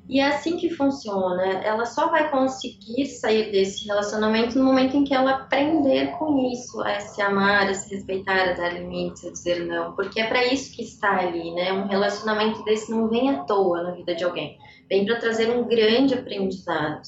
E 0.09 0.18
é 0.18 0.26
assim 0.26 0.57
que 0.57 0.70
funciona. 0.70 1.44
Ela 1.62 1.85
só 1.85 2.09
vai 2.09 2.31
conseguir 2.31 3.07
sair 3.07 3.53
desse 3.53 3.87
relacionamento 3.87 4.59
no 4.59 4.64
momento 4.64 4.96
em 4.96 5.05
que 5.05 5.14
ela 5.14 5.33
aprender 5.33 6.12
com 6.12 6.50
isso, 6.50 6.81
a 6.81 6.98
se 6.98 7.20
amar, 7.20 7.68
a 7.68 7.74
se 7.74 7.94
respeitar, 7.94 8.48
a 8.48 8.53
dar 8.55 8.72
limites, 8.72 9.24
a 9.24 9.31
dizer 9.31 9.66
não. 9.66 9.92
Porque 9.92 10.18
é 10.18 10.26
para 10.26 10.44
isso 10.46 10.74
que 10.74 10.83
está 10.83 11.18
ali, 11.18 11.53
né? 11.53 11.72
Um 11.72 11.87
relacionamento 11.87 12.64
desse 12.64 12.90
não 12.90 13.09
vem 13.09 13.31
à 13.31 13.44
toa 13.44 13.83
na 13.83 13.90
vida 13.92 14.14
de 14.14 14.24
alguém. 14.24 14.57
Vem 14.88 15.05
para 15.05 15.20
trazer 15.20 15.50
um 15.50 15.68
grande 15.68 16.14
aprendizado. 16.14 17.03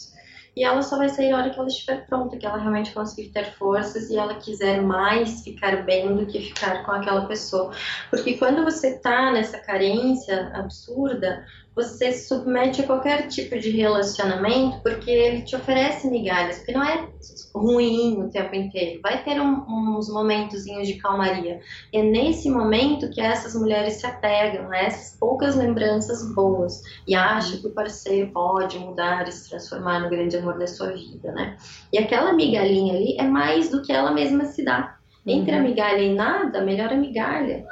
E 0.54 0.64
ela 0.64 0.82
só 0.82 0.98
vai 0.98 1.08
sair 1.08 1.32
a 1.32 1.38
hora 1.38 1.50
que 1.50 1.58
ela 1.58 1.68
estiver 1.68 2.04
pronta, 2.06 2.36
que 2.36 2.44
ela 2.44 2.58
realmente 2.58 2.92
conseguir 2.92 3.30
ter 3.30 3.52
forças 3.52 4.10
e 4.10 4.16
ela 4.16 4.34
quiser 4.34 4.82
mais 4.82 5.42
ficar 5.42 5.84
bem 5.84 6.14
do 6.14 6.26
que 6.26 6.40
ficar 6.40 6.84
com 6.84 6.92
aquela 6.92 7.26
pessoa. 7.26 7.72
Porque 8.10 8.36
quando 8.36 8.62
você 8.62 8.98
tá 8.98 9.30
nessa 9.32 9.58
carência 9.58 10.52
absurda, 10.54 11.46
você 11.74 12.12
submete 12.12 12.82
a 12.82 12.86
qualquer 12.86 13.28
tipo 13.28 13.58
de 13.58 13.70
relacionamento 13.70 14.80
porque 14.82 15.10
ele 15.10 15.42
te 15.42 15.56
oferece 15.56 16.08
migalhas, 16.08 16.58
porque 16.58 16.72
não 16.72 16.84
é 16.84 17.08
ruim 17.54 18.22
o 18.22 18.30
tempo 18.30 18.54
inteiro. 18.54 19.00
Vai 19.02 19.22
ter 19.24 19.40
um, 19.40 19.64
uns 19.68 20.08
momentos 20.08 20.64
de 20.64 20.94
calmaria. 20.94 21.60
E 21.92 21.98
é 21.98 22.02
nesse 22.02 22.50
momento 22.50 23.08
que 23.10 23.20
essas 23.20 23.54
mulheres 23.54 23.94
se 23.94 24.06
apegam 24.06 24.70
a 24.70 24.76
essas 24.76 25.18
poucas 25.18 25.56
lembranças 25.56 26.22
boas 26.34 26.82
e 27.06 27.14
acham 27.14 27.58
que 27.58 27.66
o 27.66 27.70
parceiro 27.70 28.30
pode 28.32 28.78
mudar 28.78 29.26
e 29.26 29.32
se 29.32 29.48
transformar 29.48 30.00
no 30.00 30.10
grande 30.10 30.36
amor 30.36 30.58
da 30.58 30.66
sua 30.66 30.92
vida, 30.92 31.32
né? 31.32 31.56
E 31.92 31.98
aquela 31.98 32.32
migalhinha 32.32 32.94
ali 32.94 33.16
é 33.18 33.24
mais 33.24 33.70
do 33.70 33.82
que 33.82 33.92
ela 33.92 34.10
mesma 34.10 34.44
se 34.44 34.64
dá. 34.64 34.98
Entre 35.26 35.52
uhum. 35.52 35.60
a 35.60 35.62
migalha 35.62 36.02
e 36.02 36.14
nada, 36.14 36.62
melhor 36.62 36.92
a 36.92 36.96
migalha. 36.96 37.64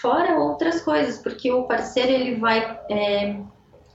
Fora 0.00 0.38
outras 0.38 0.80
coisas, 0.80 1.18
porque 1.18 1.52
o 1.52 1.64
parceiro 1.64 2.10
ele 2.10 2.36
vai 2.36 2.78
é, 2.90 3.36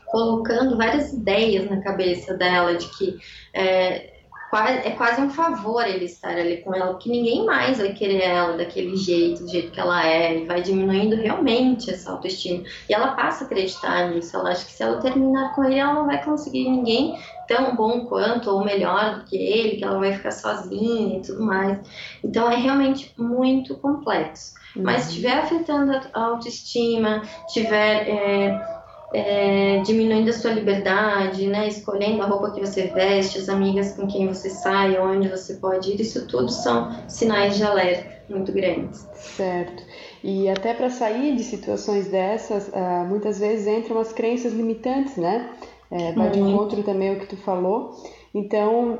colocando 0.05 0.77
várias 0.77 1.11
ideias 1.13 1.69
na 1.69 1.81
cabeça 1.81 2.35
dela 2.35 2.75
de 2.75 2.87
que 2.97 3.17
é, 3.53 4.11
é 4.53 4.91
quase 4.91 5.19
um 5.19 5.29
favor 5.29 5.85
ele 5.85 6.05
estar 6.05 6.37
ali 6.37 6.57
com 6.57 6.73
ela, 6.73 6.93
porque 6.93 7.09
ninguém 7.09 7.45
mais 7.45 7.79
vai 7.79 7.91
querer 7.91 8.21
ela 8.21 8.55
daquele 8.55 8.95
jeito, 8.95 9.43
do 9.43 9.49
jeito 9.49 9.71
que 9.71 9.79
ela 9.79 10.07
é, 10.07 10.37
e 10.37 10.45
vai 10.45 10.61
diminuindo 10.61 11.15
realmente 11.15 11.89
essa 11.89 12.11
autoestima. 12.11 12.63
E 12.87 12.93
ela 12.93 13.13
passa 13.15 13.43
a 13.43 13.47
acreditar 13.47 14.09
nisso, 14.09 14.37
ela 14.37 14.51
acha 14.51 14.65
que 14.65 14.71
se 14.71 14.83
ela 14.83 15.01
terminar 15.01 15.55
com 15.55 15.63
ele, 15.63 15.79
ela 15.79 15.93
não 15.95 16.05
vai 16.05 16.23
conseguir 16.23 16.69
ninguém 16.69 17.19
tão 17.47 17.75
bom 17.75 18.05
quanto 18.05 18.49
ou 18.49 18.63
melhor 18.63 19.15
do 19.15 19.25
que 19.25 19.35
ele, 19.35 19.77
que 19.77 19.83
ela 19.83 19.99
vai 19.99 20.13
ficar 20.13 20.31
sozinha 20.31 21.17
e 21.17 21.21
tudo 21.21 21.43
mais. 21.43 21.79
Então 22.23 22.49
é 22.49 22.55
realmente 22.55 23.11
muito 23.17 23.75
complexo. 23.77 24.53
Mas 24.75 25.07
estiver 25.07 25.33
afetando 25.33 25.91
a 26.13 26.25
autoestima, 26.25 27.21
estiver 27.47 28.09
é, 28.09 28.75
é, 29.13 29.81
diminuindo 29.81 30.29
a 30.29 30.33
sua 30.33 30.51
liberdade, 30.51 31.47
né, 31.47 31.67
escolhendo 31.67 32.21
a 32.21 32.25
roupa 32.25 32.51
que 32.51 32.59
você 32.59 32.88
veste, 32.88 33.38
as 33.38 33.47
amigas 33.47 33.93
com 33.93 34.07
quem 34.07 34.27
você 34.27 34.49
sai, 34.49 34.99
onde 34.99 35.29
você 35.29 35.55
pode 35.55 35.91
ir, 35.91 36.01
isso 36.01 36.27
tudo 36.27 36.49
são 36.49 36.89
sinais 37.07 37.55
de 37.55 37.63
alerta 37.63 38.15
muito 38.29 38.51
grandes. 38.51 39.07
Certo. 39.13 39.83
E 40.23 40.49
até 40.49 40.73
para 40.73 40.89
sair 40.89 41.35
de 41.35 41.43
situações 41.43 42.07
dessas, 42.07 42.67
uh, 42.69 43.05
muitas 43.07 43.39
vezes 43.39 43.67
entram 43.67 43.99
as 43.99 44.11
crenças 44.11 44.53
limitantes, 44.53 45.15
né? 45.17 45.49
É, 45.91 46.11
vai 46.13 46.31
de 46.31 46.39
encontro 46.39 46.81
também 46.81 47.13
o 47.13 47.19
que 47.19 47.27
tu 47.27 47.38
falou. 47.38 47.95
Então, 48.33 48.99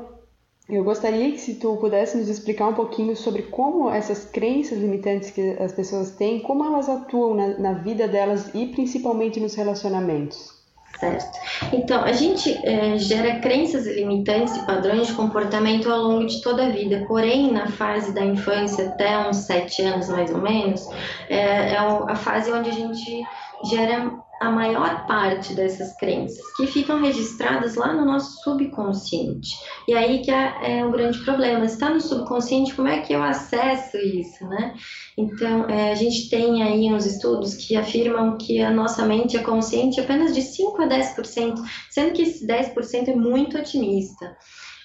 eu 0.68 0.82
gostaria 0.82 1.30
que 1.30 1.38
se 1.38 1.54
tu 1.54 1.76
pudesse 1.76 2.16
nos 2.16 2.28
explicar 2.28 2.68
um 2.68 2.74
pouquinho 2.74 3.14
sobre 3.14 3.42
como 3.42 3.88
essas 3.88 4.24
crenças 4.24 4.78
limitantes 4.78 5.30
que 5.30 5.56
as 5.60 5.72
pessoas 5.72 6.10
têm, 6.12 6.40
como 6.40 6.64
elas 6.64 6.88
atuam 6.88 7.34
na, 7.34 7.58
na 7.58 7.72
vida 7.74 8.08
delas 8.08 8.52
e 8.52 8.66
principalmente 8.66 9.38
nos 9.38 9.54
relacionamentos. 9.54 10.56
Certo. 10.98 11.38
Então, 11.74 12.02
a 12.02 12.12
gente 12.12 12.50
é, 12.66 12.96
gera 12.96 13.38
crenças 13.40 13.86
limitantes 13.86 14.56
e 14.56 14.64
padrões 14.64 15.08
de 15.08 15.12
comportamento 15.12 15.90
ao 15.92 16.00
longo 16.00 16.26
de 16.26 16.40
toda 16.40 16.64
a 16.64 16.68
vida. 16.70 17.04
Porém, 17.06 17.52
na 17.52 17.68
fase 17.68 18.14
da 18.14 18.24
infância, 18.24 18.86
até 18.88 19.18
uns 19.28 19.36
sete 19.36 19.82
anos 19.82 20.08
mais 20.08 20.30
ou 20.30 20.40
menos, 20.40 20.88
é, 21.28 21.74
é 21.74 21.76
a 21.76 22.16
fase 22.16 22.50
onde 22.50 22.70
a 22.70 22.72
gente 22.72 23.22
gera 23.64 24.10
a 24.40 24.50
maior 24.50 25.06
parte 25.06 25.54
dessas 25.54 25.96
crenças, 25.96 26.44
que 26.56 26.66
ficam 26.66 27.00
registradas 27.00 27.74
lá 27.74 27.92
no 27.92 28.04
nosso 28.04 28.42
subconsciente. 28.42 29.50
E 29.88 29.94
aí 29.94 30.20
que 30.20 30.30
é, 30.30 30.78
é 30.78 30.84
um 30.84 30.90
grande 30.90 31.18
problema. 31.24 31.64
Está 31.64 31.90
no 31.90 32.00
subconsciente, 32.00 32.74
como 32.74 32.88
é 32.88 33.00
que 33.00 33.12
eu 33.12 33.22
acesso 33.22 33.96
isso, 33.96 34.46
né? 34.46 34.74
Então, 35.16 35.68
é, 35.68 35.92
a 35.92 35.94
gente 35.94 36.28
tem 36.28 36.62
aí 36.62 36.92
uns 36.92 37.06
estudos 37.06 37.54
que 37.54 37.76
afirmam 37.76 38.36
que 38.36 38.60
a 38.60 38.70
nossa 38.70 39.04
mente 39.06 39.36
é 39.36 39.42
consciente 39.42 40.00
apenas 40.00 40.34
de 40.34 40.42
5 40.42 40.82
a 40.82 40.86
10%, 40.86 41.54
sendo 41.90 42.12
que 42.12 42.22
esse 42.22 42.46
10% 42.46 43.08
é 43.08 43.14
muito 43.14 43.56
otimista. 43.56 44.36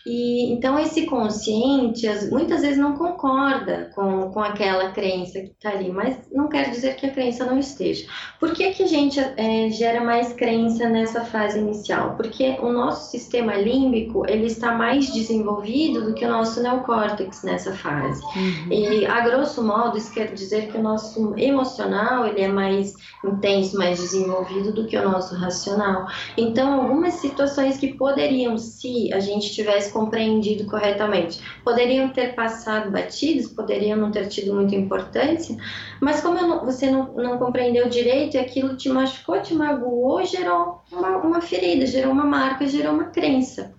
E 0.05 0.51
então 0.51 0.79
esse 0.79 1.05
consciente 1.05 2.07
muitas 2.31 2.61
vezes 2.61 2.77
não 2.77 2.95
concorda 2.95 3.91
com, 3.93 4.31
com 4.31 4.39
aquela 4.39 4.91
crença 4.91 5.39
que 5.39 5.51
está 5.51 5.69
ali, 5.69 5.91
mas 5.91 6.17
não 6.31 6.47
quer 6.47 6.69
dizer 6.69 6.95
que 6.95 7.05
a 7.05 7.11
crença 7.11 7.45
não 7.45 7.59
esteja. 7.59 8.07
Por 8.39 8.53
que, 8.53 8.71
que 8.71 8.83
a 8.83 8.87
gente 8.87 9.19
é, 9.19 9.69
gera 9.69 10.01
mais 10.01 10.33
crença 10.33 10.89
nessa 10.89 11.23
fase 11.25 11.59
inicial? 11.59 12.15
Porque 12.15 12.57
o 12.61 12.71
nosso 12.71 13.11
sistema 13.11 13.55
límbico 13.55 14.25
ele 14.27 14.47
está 14.47 14.73
mais 14.73 15.13
desenvolvido 15.13 16.05
do 16.05 16.13
que 16.13 16.25
o 16.25 16.29
nosso 16.29 16.61
neocórtex 16.61 17.43
nessa 17.43 17.73
fase. 17.73 18.21
Uhum. 18.35 18.71
E 18.71 19.05
a 19.05 19.21
grosso 19.21 19.63
modo 19.63 19.97
isso 19.97 20.11
quer 20.13 20.33
dizer 20.33 20.71
que 20.71 20.77
o 20.77 20.81
nosso 20.81 21.33
emocional 21.37 22.25
ele 22.25 22.41
é 22.41 22.47
mais 22.47 22.93
intenso, 23.23 23.77
mais 23.77 23.99
desenvolvido 23.99 24.73
do 24.73 24.85
que 24.85 24.97
o 24.97 25.09
nosso 25.09 25.35
racional. 25.35 26.07
Então 26.35 26.81
algumas 26.81 27.15
situações 27.15 27.77
que 27.77 27.93
poderiam, 27.93 28.57
se 28.57 29.13
a 29.13 29.19
gente 29.19 29.51
tivesse 29.51 29.90
compreendido 29.91 30.65
corretamente. 30.65 31.39
Poderiam 31.63 32.09
ter 32.09 32.33
passado 32.33 32.89
batidos, 32.89 33.51
poderiam 33.51 33.97
não 33.97 34.11
ter 34.11 34.27
tido 34.27 34.53
muita 34.53 34.75
importância, 34.75 35.55
mas 35.99 36.21
como 36.21 36.41
não, 36.41 36.65
você 36.65 36.89
não, 36.89 37.13
não, 37.13 37.37
compreendeu 37.37 37.89
direito 37.89 38.35
e 38.35 38.39
aquilo 38.39 38.75
te 38.75 38.89
machucou, 38.89 39.41
te 39.41 39.53
magoou, 39.53 40.25
gerou 40.25 40.81
uma, 40.91 41.17
uma 41.17 41.41
ferida, 41.41 41.85
gerou 41.85 42.11
uma 42.11 42.25
marca, 42.25 42.67
gerou 42.67 42.93
uma 42.93 43.05
crença. 43.05 43.73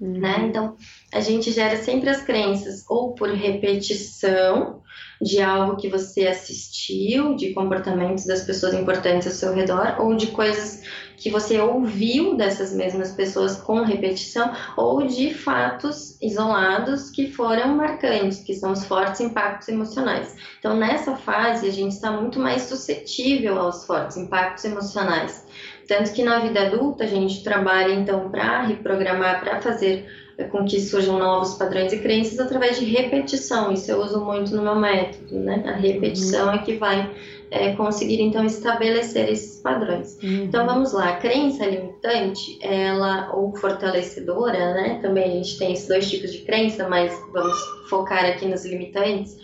Uhum. 0.00 0.18
Né? 0.18 0.46
Então, 0.48 0.76
a 1.12 1.20
gente 1.20 1.50
gera 1.50 1.76
sempre 1.76 2.08
as 2.08 2.22
crenças 2.22 2.84
ou 2.88 3.14
por 3.14 3.30
repetição 3.30 4.82
de 5.20 5.40
algo 5.40 5.76
que 5.76 5.88
você 5.88 6.26
assistiu, 6.26 7.34
de 7.34 7.54
comportamentos 7.54 8.26
das 8.26 8.42
pessoas 8.42 8.74
importantes 8.74 9.26
ao 9.26 9.32
seu 9.32 9.54
redor, 9.54 9.96
ou 9.98 10.14
de 10.14 10.28
coisas 10.28 10.82
que 11.16 11.30
você 11.30 11.58
ouviu 11.60 12.36
dessas 12.36 12.72
mesmas 12.72 13.12
pessoas 13.12 13.56
com 13.56 13.82
repetição, 13.82 14.52
ou 14.76 15.06
de 15.06 15.32
fatos 15.32 16.20
isolados 16.20 17.10
que 17.10 17.30
foram 17.30 17.76
marcantes, 17.76 18.40
que 18.40 18.54
são 18.54 18.72
os 18.72 18.84
fortes 18.84 19.20
impactos 19.20 19.68
emocionais. 19.68 20.36
Então, 20.58 20.76
nessa 20.76 21.16
fase, 21.16 21.66
a 21.66 21.72
gente 21.72 21.92
está 21.92 22.10
muito 22.10 22.38
mais 22.38 22.62
suscetível 22.62 23.58
aos 23.58 23.84
fortes 23.86 24.16
impactos 24.16 24.64
emocionais. 24.64 25.44
Tanto 25.88 26.12
que 26.12 26.22
na 26.22 26.40
vida 26.40 26.66
adulta 26.66 27.04
a 27.04 27.06
gente 27.06 27.44
trabalha 27.44 27.92
então 27.94 28.28
para 28.28 28.62
reprogramar, 28.62 29.40
para 29.40 29.60
fazer 29.60 30.25
com 30.44 30.64
que 30.64 30.80
surjam 30.80 31.18
novos 31.18 31.54
padrões 31.54 31.92
e 31.92 31.98
crenças 31.98 32.38
através 32.38 32.78
de 32.78 32.84
repetição. 32.84 33.72
Isso 33.72 33.90
eu 33.90 34.02
uso 34.02 34.22
muito 34.22 34.54
no 34.54 34.62
meu 34.62 34.76
método, 34.76 35.38
né? 35.38 35.62
A 35.66 35.72
repetição 35.72 36.48
uhum. 36.48 36.54
é 36.54 36.58
que 36.58 36.76
vai 36.76 37.10
é, 37.50 37.74
conseguir 37.74 38.20
então 38.20 38.44
estabelecer 38.44 39.30
esses 39.30 39.60
padrões. 39.62 40.18
Uhum. 40.22 40.44
Então 40.44 40.66
vamos 40.66 40.92
lá, 40.92 41.10
a 41.10 41.16
crença 41.16 41.64
limitante, 41.64 42.58
ela 42.60 43.34
ou 43.34 43.56
fortalecedora, 43.56 44.74
né? 44.74 44.98
Também 45.00 45.24
a 45.24 45.34
gente 45.36 45.58
tem 45.58 45.72
esses 45.72 45.88
dois 45.88 46.08
tipos 46.08 46.32
de 46.32 46.40
crença, 46.40 46.86
mas 46.86 47.18
vamos 47.32 47.56
focar 47.88 48.24
aqui 48.26 48.46
nos 48.46 48.64
limitantes. 48.66 49.38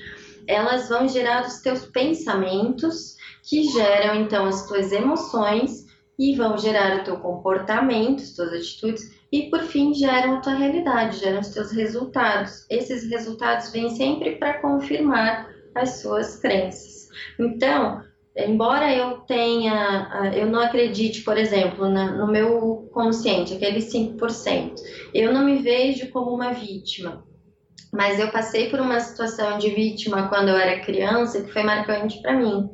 Elas 0.47 0.89
vão 0.89 1.09
gerar 1.09 1.47
os 1.47 1.61
teus 1.61 1.87
pensamentos, 1.87 3.17
que 3.43 3.65
geram 3.65 4.17
então 4.17 4.45
as 4.47 4.67
tuas 4.67 4.93
emoções 4.93 5.87
e 6.19 6.35
vão 6.37 6.59
gerar 6.59 7.01
o 7.01 7.05
teu 7.05 7.17
comportamento, 7.17 8.23
as 8.23 8.33
tuas 8.33 8.53
atitudes 8.53 9.22
e 9.33 9.49
por 9.49 9.61
fim 9.63 9.95
geram 9.95 10.37
a 10.37 10.41
tua 10.41 10.53
realidade, 10.55 11.19
geram 11.19 11.41
os 11.41 11.49
teus 11.49 11.73
resultados. 11.73 12.67
Esses 12.69 13.09
resultados 13.11 13.73
vêm 13.73 13.89
sempre 13.89 14.37
para 14.37 14.61
confirmar 14.61 15.49
as 15.75 16.03
suas 16.03 16.39
crenças. 16.39 17.09
Então, 17.41 18.03
embora 18.37 18.95
eu 18.95 19.21
tenha, 19.21 20.33
eu 20.35 20.47
não 20.47 20.61
acredite, 20.61 21.23
por 21.23 21.39
exemplo, 21.39 21.89
no 21.89 22.27
meu 22.27 22.91
consciente, 22.93 23.55
aquele 23.55 23.81
5%, 23.81 24.75
eu 25.15 25.33
não 25.33 25.47
me 25.47 25.63
vejo 25.63 26.11
como 26.11 26.31
uma 26.31 26.53
vítima. 26.53 27.25
Mas 27.91 28.19
eu 28.19 28.31
passei 28.31 28.71
por 28.71 28.81
uma 28.81 29.01
situação 29.01 29.59
de 29.59 29.71
vítima 29.71 30.29
quando 30.29 30.49
eu 30.49 30.57
era 30.57 30.81
criança 30.81 31.43
que 31.43 31.53
foi 31.53 31.63
marcante 31.63 32.21
para 32.21 32.37
mim. 32.37 32.71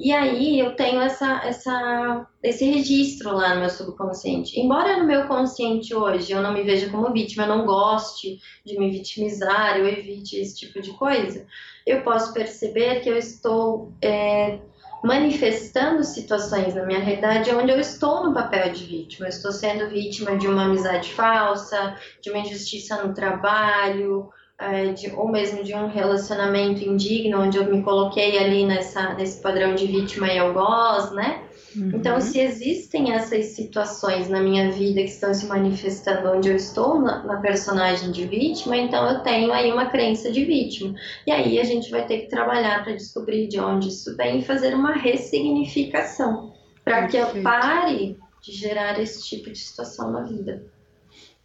E 0.00 0.12
aí 0.12 0.58
eu 0.58 0.74
tenho 0.76 0.98
essa, 0.98 1.42
essa, 1.44 2.26
esse 2.42 2.64
registro 2.64 3.36
lá 3.36 3.54
no 3.54 3.60
meu 3.60 3.68
subconsciente. 3.68 4.58
Embora 4.58 4.96
no 4.96 5.04
meu 5.04 5.28
consciente 5.28 5.94
hoje 5.94 6.32
eu 6.32 6.40
não 6.40 6.54
me 6.54 6.62
veja 6.62 6.88
como 6.88 7.12
vítima, 7.12 7.42
eu 7.42 7.48
não 7.48 7.66
goste 7.66 8.38
de 8.64 8.78
me 8.78 8.90
vitimizar, 8.90 9.76
eu 9.76 9.86
evite 9.86 10.36
esse 10.36 10.56
tipo 10.56 10.80
de 10.80 10.92
coisa, 10.92 11.46
eu 11.86 12.02
posso 12.02 12.32
perceber 12.32 13.00
que 13.00 13.10
eu 13.10 13.16
estou 13.18 13.92
é, 14.00 14.58
manifestando 15.04 16.02
situações 16.02 16.74
na 16.74 16.86
minha 16.86 17.00
realidade 17.00 17.54
onde 17.54 17.70
eu 17.70 17.78
estou 17.78 18.24
no 18.24 18.32
papel 18.32 18.72
de 18.72 18.84
vítima. 18.84 19.26
Eu 19.26 19.30
estou 19.30 19.52
sendo 19.52 19.90
vítima 19.90 20.34
de 20.34 20.48
uma 20.48 20.64
amizade 20.64 21.12
falsa, 21.12 21.94
de 22.22 22.30
uma 22.30 22.38
injustiça 22.38 23.02
no 23.02 23.12
trabalho, 23.12 24.30
é, 24.60 24.92
de, 24.92 25.10
ou 25.12 25.26
mesmo 25.26 25.64
de 25.64 25.74
um 25.74 25.88
relacionamento 25.88 26.84
indigno, 26.84 27.40
onde 27.40 27.56
eu 27.56 27.64
me 27.64 27.82
coloquei 27.82 28.38
ali 28.38 28.66
nessa, 28.66 29.14
nesse 29.14 29.40
padrão 29.40 29.74
de 29.74 29.86
vítima 29.86 30.28
e 30.28 30.38
algoz, 30.38 31.12
né? 31.12 31.44
Uhum. 31.74 31.92
Então, 31.94 32.20
se 32.20 32.38
existem 32.40 33.12
essas 33.12 33.46
situações 33.46 34.28
na 34.28 34.40
minha 34.40 34.70
vida 34.70 35.00
que 35.00 35.08
estão 35.08 35.32
se 35.32 35.46
manifestando 35.46 36.28
onde 36.28 36.48
eu 36.48 36.56
estou 36.56 37.00
na, 37.00 37.22
na, 37.22 37.40
personagem 37.40 38.10
de 38.10 38.26
vítima, 38.26 38.76
então 38.76 39.08
eu 39.08 39.20
tenho 39.20 39.52
aí 39.52 39.72
uma 39.72 39.86
crença 39.86 40.30
de 40.30 40.44
vítima. 40.44 40.94
E 41.26 41.30
aí 41.30 41.58
a 41.58 41.64
gente 41.64 41.90
vai 41.90 42.06
ter 42.06 42.18
que 42.18 42.28
trabalhar 42.28 42.84
para 42.84 42.92
descobrir 42.92 43.46
de 43.46 43.58
onde 43.58 43.88
isso 43.88 44.14
vem 44.16 44.40
e 44.40 44.44
fazer 44.44 44.74
uma 44.74 44.92
ressignificação 44.92 46.52
para 46.84 47.06
que 47.06 47.16
eu 47.16 47.28
pare 47.42 48.18
de 48.42 48.52
gerar 48.52 49.00
esse 49.00 49.24
tipo 49.24 49.50
de 49.50 49.58
situação 49.58 50.10
na 50.10 50.22
vida. 50.22 50.66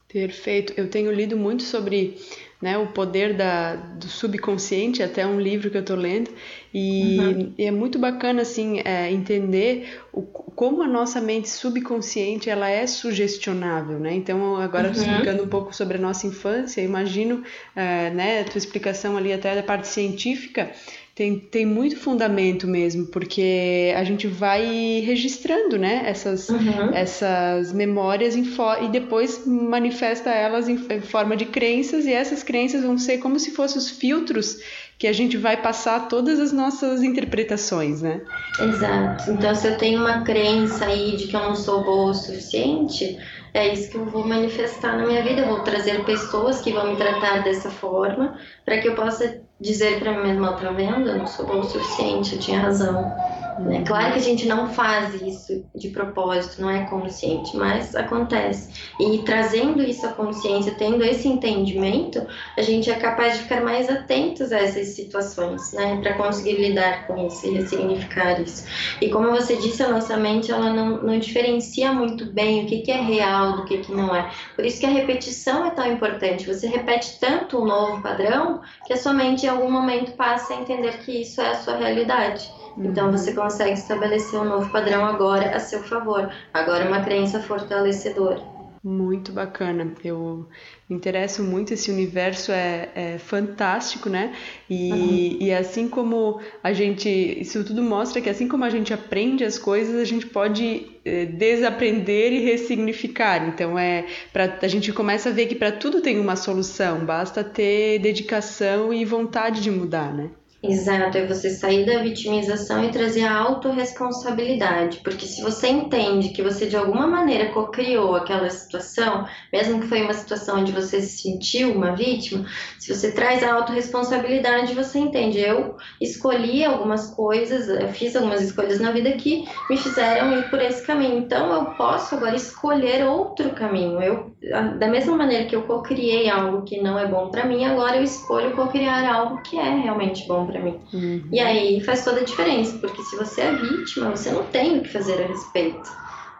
Perfeito. 0.07 0.73
Eu 0.77 0.89
tenho 0.89 1.11
lido 1.11 1.37
muito 1.37 1.63
sobre 1.63 2.17
né, 2.65 2.79
o 2.79 2.87
poder 2.87 3.35
da, 3.35 3.75
do 3.75 4.07
subconsciente, 4.07 5.03
até 5.03 5.23
um 5.23 5.39
livro 5.39 5.69
que 5.69 5.77
eu 5.77 5.81
estou 5.81 5.95
lendo, 5.95 6.31
e, 6.73 7.19
uhum. 7.19 7.53
e, 7.55 7.63
é 7.63 7.69
muito 7.69 7.99
bacana 7.99 8.41
assim 8.41 8.81
é, 8.83 9.11
entender 9.11 10.01
o, 10.11 10.23
como 10.23 10.81
a 10.81 10.87
nossa 10.87 11.21
mente 11.21 11.47
subconsciente 11.47 12.49
ela 12.49 12.67
é 12.67 12.87
sugestionável, 12.87 13.99
né? 13.99 14.15
Então 14.15 14.55
agora 14.55 14.87
uhum. 14.87 14.93
explicando 14.93 15.43
um 15.43 15.47
pouco 15.47 15.75
sobre 15.75 15.97
a 15.97 16.01
nossa 16.01 16.25
infância, 16.25 16.81
imagino, 16.81 17.43
é, 17.75 18.09
né, 18.09 18.39
a 18.39 18.45
tua 18.45 18.57
explicação 18.57 19.15
ali 19.15 19.31
até 19.31 19.53
da 19.53 19.61
parte 19.61 19.87
científica 19.87 20.71
tem, 21.15 21.39
tem 21.39 21.65
muito 21.65 21.97
fundamento 21.97 22.67
mesmo, 22.67 23.05
porque 23.05 23.93
a 23.95 24.03
gente 24.03 24.27
vai 24.27 25.01
registrando, 25.05 25.77
né, 25.77 26.03
essas, 26.05 26.49
uhum. 26.49 26.89
essas 26.93 27.71
memórias 27.71 28.35
e 28.35 28.43
depois 28.91 29.47
manifesta 29.47 30.29
elas 30.29 30.67
em, 30.67 30.75
em, 30.89 30.99
forma 30.99 31.37
de 31.37 31.45
crenças, 31.45 32.05
e 32.05 32.11
essas 32.11 32.43
crenças 32.43 32.83
vão 32.83 32.97
ser 32.97 33.19
como 33.19 33.39
se 33.39 33.51
fossem 33.51 33.77
os 33.77 33.89
filtros 33.89 34.57
que 34.97 35.07
a 35.07 35.13
gente 35.13 35.37
vai 35.37 35.55
passar 35.55 36.09
todas 36.09 36.37
as 36.37 36.51
nossas 36.51 37.01
interpretações, 37.01 38.01
né? 38.01 38.21
Exato. 38.59 39.31
Então, 39.31 39.55
se 39.55 39.67
eu 39.67 39.77
tenho 39.77 40.01
uma 40.01 40.21
crença 40.23 40.85
aí 40.85 41.15
de 41.15 41.27
que 41.27 41.35
eu 41.35 41.41
não 41.41 41.55
sou 41.55 41.83
boa 41.83 42.11
o 42.11 42.13
suficiente, 42.13 43.17
é 43.53 43.71
isso 43.71 43.89
que 43.89 43.97
eu 43.97 44.05
vou 44.05 44.27
manifestar 44.27 44.97
na 44.97 45.05
minha 45.05 45.23
vida. 45.23 45.41
Eu 45.41 45.47
vou 45.47 45.59
trazer 45.61 46.03
pessoas 46.03 46.61
que 46.61 46.73
vão 46.73 46.91
me 46.91 46.97
tratar 46.97 47.43
dessa 47.43 47.69
forma 47.69 48.37
para 48.65 48.79
que 48.79 48.87
eu 48.87 48.95
possa 48.95 49.44
dizer 49.59 49.99
para 49.99 50.11
mim 50.13 50.23
mesma, 50.23 50.55
tá 50.55 50.71
vendo? 50.71 51.09
Eu 51.09 51.17
não 51.17 51.27
sou 51.27 51.45
bom 51.45 51.59
o 51.59 51.63
suficiente, 51.63 52.35
eu 52.35 52.39
tinha 52.39 52.59
razão. 52.59 53.15
Né? 53.59 53.83
Claro 53.85 54.13
que 54.13 54.19
a 54.19 54.21
gente 54.21 54.47
não 54.47 54.69
faz 54.69 55.21
isso 55.21 55.65
de 55.73 55.89
propósito, 55.89 56.61
não 56.61 56.69
é 56.69 56.85
consciente, 56.85 57.55
mas 57.55 57.95
acontece. 57.95 58.69
E 58.99 59.19
trazendo 59.19 59.81
isso 59.81 60.05
à 60.05 60.09
consciência, 60.09 60.75
tendo 60.77 61.03
esse 61.03 61.27
entendimento, 61.27 62.25
a 62.57 62.61
gente 62.61 62.89
é 62.89 62.95
capaz 62.95 63.37
de 63.37 63.43
ficar 63.43 63.61
mais 63.61 63.89
atentos 63.89 64.51
a 64.51 64.57
essas 64.57 64.89
situações, 64.89 65.71
né? 65.73 65.99
Para 66.01 66.13
conseguir 66.15 66.57
lidar 66.57 67.07
com 67.07 67.27
isso 67.27 67.47
e 67.47 67.51
ressignificar 67.51 68.41
isso. 68.41 68.65
E 69.01 69.09
como 69.09 69.31
você 69.31 69.55
disse, 69.55 69.83
a 69.83 69.89
nossa 69.89 70.17
mente 70.17 70.51
ela 70.51 70.73
não, 70.73 71.01
não 71.01 71.19
diferencia 71.19 71.93
muito 71.93 72.25
bem 72.25 72.63
o 72.63 72.67
que, 72.67 72.79
que 72.79 72.91
é 72.91 73.01
real 73.01 73.53
do 73.57 73.65
que, 73.65 73.77
que 73.77 73.91
não 73.91 74.13
é. 74.13 74.29
Por 74.55 74.65
isso 74.65 74.79
que 74.79 74.85
a 74.85 74.89
repetição 74.89 75.65
é 75.65 75.69
tão 75.69 75.89
importante. 75.91 76.45
Você 76.45 76.67
repete 76.67 77.19
tanto 77.19 77.61
um 77.61 77.65
novo 77.65 78.01
padrão 78.01 78.61
que 78.85 78.93
a 78.93 78.97
sua 78.97 79.13
mente 79.13 79.45
em 79.45 79.49
algum 79.49 79.71
momento 79.71 80.11
passa 80.13 80.53
a 80.53 80.57
entender 80.57 80.97
que 80.99 81.21
isso 81.21 81.39
é 81.39 81.51
a 81.51 81.55
sua 81.55 81.77
realidade. 81.77 82.49
Então 82.77 83.11
você 83.11 83.33
consegue 83.33 83.73
estabelecer 83.73 84.39
um 84.39 84.45
novo 84.45 84.69
padrão 84.69 85.05
agora 85.05 85.55
a 85.55 85.59
seu 85.59 85.81
favor. 85.83 86.29
Agora 86.53 86.83
é 86.83 86.87
uma 86.87 87.01
crença 87.01 87.39
fortalecedora. 87.39 88.55
Muito 88.87 89.31
bacana. 89.31 89.93
Eu 90.03 90.47
me 90.87 90.95
interesso 90.95 91.41
muito. 91.41 91.73
Esse 91.73 91.89
universo 91.89 92.51
é, 92.51 92.89
é 92.93 93.17
fantástico, 93.17 94.09
né? 94.09 94.35
E, 94.69 94.91
uhum. 94.91 95.37
e 95.41 95.51
assim 95.51 95.89
como 95.89 96.39
a 96.61 96.71
gente. 96.71 97.09
Isso 97.09 97.63
tudo 97.63 97.81
mostra 97.81 98.21
que 98.21 98.29
assim 98.29 98.47
como 98.47 98.63
a 98.63 98.69
gente 98.69 98.93
aprende 98.93 99.43
as 99.43 99.57
coisas, 99.57 99.99
a 99.99 100.05
gente 100.05 100.27
pode 100.27 100.85
é, 101.03 101.25
desaprender 101.25 102.31
e 102.31 102.43
ressignificar. 102.43 103.47
Então 103.47 103.79
é. 103.79 104.05
Pra, 104.31 104.59
a 104.61 104.67
gente 104.67 104.93
começa 104.93 105.29
a 105.29 105.31
ver 105.31 105.47
que 105.47 105.55
para 105.55 105.71
tudo 105.71 105.99
tem 105.99 106.19
uma 106.19 106.35
solução, 106.35 107.03
basta 107.03 107.43
ter 107.43 107.97
dedicação 107.97 108.93
e 108.93 109.03
vontade 109.03 109.61
de 109.61 109.71
mudar, 109.71 110.13
né? 110.13 110.29
Exato, 110.67 111.17
é 111.17 111.27
você 111.27 111.51
sair 111.51 111.85
da 111.85 112.01
vitimização 112.01 112.83
e 112.83 112.89
trazer 112.89 113.23
a 113.23 113.37
autorresponsabilidade. 113.37 114.99
Porque 115.03 115.25
se 115.25 115.41
você 115.43 115.67
entende 115.67 116.29
que 116.29 116.41
você 116.41 116.65
de 116.65 116.75
alguma 116.75 117.05
maneira 117.05 117.51
co-criou 117.51 118.15
aquela 118.15 118.49
situação, 118.49 119.27
mesmo 119.53 119.79
que 119.79 119.87
foi 119.87 120.01
uma 120.01 120.13
situação 120.13 120.59
onde 120.59 120.71
você 120.71 121.01
se 121.01 121.21
sentiu 121.21 121.71
uma 121.71 121.95
vítima, 121.95 122.45
se 122.79 122.93
você 122.93 123.11
traz 123.11 123.43
a 123.43 123.53
autorresponsabilidade, 123.53 124.73
você 124.73 124.97
entende. 124.97 125.39
Eu 125.39 125.75
escolhi 126.01 126.65
algumas 126.65 127.13
coisas, 127.13 127.69
eu 127.69 127.89
fiz 127.89 128.15
algumas 128.15 128.41
escolhas 128.41 128.79
na 128.79 128.91
vida 128.91 129.11
que 129.11 129.47
me 129.69 129.77
fizeram 129.77 130.39
ir 130.39 130.49
por 130.49 130.59
esse 130.59 130.85
caminho. 130.85 131.19
Então 131.19 131.53
eu 131.53 131.65
posso 131.75 132.15
agora 132.15 132.35
escolher 132.35 133.05
outro 133.05 133.51
caminho. 133.51 134.01
Eu, 134.01 134.35
da 134.79 134.87
mesma 134.87 135.15
maneira 135.15 135.45
que 135.45 135.55
eu 135.55 135.61
co-criei 135.63 136.27
algo 136.27 136.63
que 136.63 136.81
não 136.81 136.97
é 136.97 137.05
bom 137.05 137.29
para 137.29 137.45
mim, 137.45 137.65
agora 137.65 137.97
eu 137.97 138.03
escolho 138.03 138.55
co-criar 138.55 139.13
algo 139.13 139.43
que 139.43 139.59
é 139.59 139.75
realmente 139.75 140.27
bom 140.27 140.47
para 140.47 140.54
para 140.55 140.63
mim. 140.63 140.79
Uhum. 140.93 141.27
E 141.31 141.39
aí 141.39 141.81
faz 141.81 142.03
toda 142.03 142.21
a 142.21 142.23
diferença, 142.23 142.77
porque 142.77 143.01
se 143.03 143.15
você 143.17 143.41
é 143.41 143.55
vítima, 143.55 144.11
você 144.11 144.31
não 144.31 144.43
tem 144.45 144.79
o 144.79 144.81
que 144.81 144.89
fazer 144.89 145.21
a 145.21 145.27
respeito. 145.27 145.89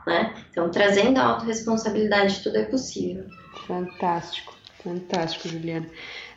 Né? 0.08 0.34
Então, 0.52 0.70
trazendo 0.70 1.18
a 1.18 1.24
autorresponsabilidade, 1.24 2.42
tudo 2.44 2.58
é 2.58 2.64
possível. 2.64 3.26
Fantástico, 3.68 4.55
fantástico, 4.86 5.50
Juliana. 5.50 5.88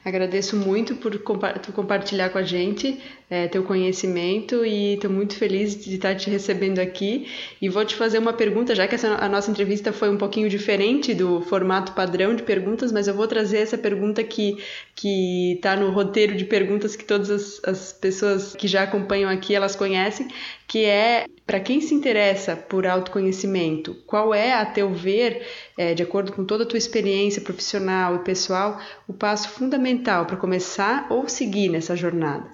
Agradeço 0.05 0.57
muito 0.57 0.95
por 0.97 1.13
tu 1.13 1.73
compartilhar 1.73 2.31
com 2.31 2.39
a 2.39 2.43
gente 2.43 2.99
é, 3.29 3.47
teu 3.47 3.63
conhecimento 3.63 4.65
e 4.65 4.95
estou 4.95 5.11
muito 5.11 5.35
feliz 5.35 5.77
de 5.85 5.97
estar 5.97 6.15
te 6.15 6.31
recebendo 6.31 6.79
aqui. 6.79 7.29
E 7.61 7.69
vou 7.69 7.85
te 7.85 7.95
fazer 7.95 8.19
uma 8.19 8.33
pergunta, 8.33 8.75
já 8.75 8.89
que 8.89 8.95
essa, 8.95 9.17
a 9.17 9.29
nossa 9.29 9.51
entrevista 9.51 9.93
foi 9.93 10.09
um 10.09 10.17
pouquinho 10.17 10.49
diferente 10.49 11.13
do 11.13 11.43
formato 11.43 11.93
padrão 11.93 12.35
de 12.35 12.43
perguntas, 12.43 12.91
mas 12.91 13.07
eu 13.07 13.13
vou 13.13 13.27
trazer 13.27 13.59
essa 13.59 13.77
pergunta 13.77 14.25
que 14.25 14.57
que 14.95 15.53
está 15.53 15.77
no 15.77 15.91
roteiro 15.91 16.37
de 16.37 16.45
perguntas 16.45 16.97
que 16.97 17.05
todas 17.05 17.31
as, 17.31 17.61
as 17.63 17.93
pessoas 17.93 18.57
que 18.57 18.67
já 18.67 18.83
acompanham 18.83 19.31
aqui 19.31 19.55
elas 19.55 19.77
conhecem, 19.77 20.27
que 20.69 20.85
é 20.85 21.25
para 21.47 21.59
quem 21.59 21.81
se 21.81 21.95
interessa 21.95 22.55
por 22.55 22.87
autoconhecimento, 22.87 23.97
qual 24.07 24.35
é, 24.35 24.53
a 24.53 24.67
teu 24.67 24.93
ver, 24.93 25.47
é, 25.79 25.95
de 25.95 26.03
acordo 26.03 26.31
com 26.31 26.45
toda 26.45 26.65
a 26.65 26.67
tua 26.67 26.77
experiência 26.77 27.41
profissional 27.41 28.17
e 28.17 28.19
pessoal, 28.19 28.79
o 29.09 29.15
passo 29.15 29.49
fundamental 29.49 30.27
para 30.27 30.37
começar 30.37 31.07
ou 31.11 31.27
seguir 31.27 31.71
nessa 31.71 31.97
jornada? 31.97 32.47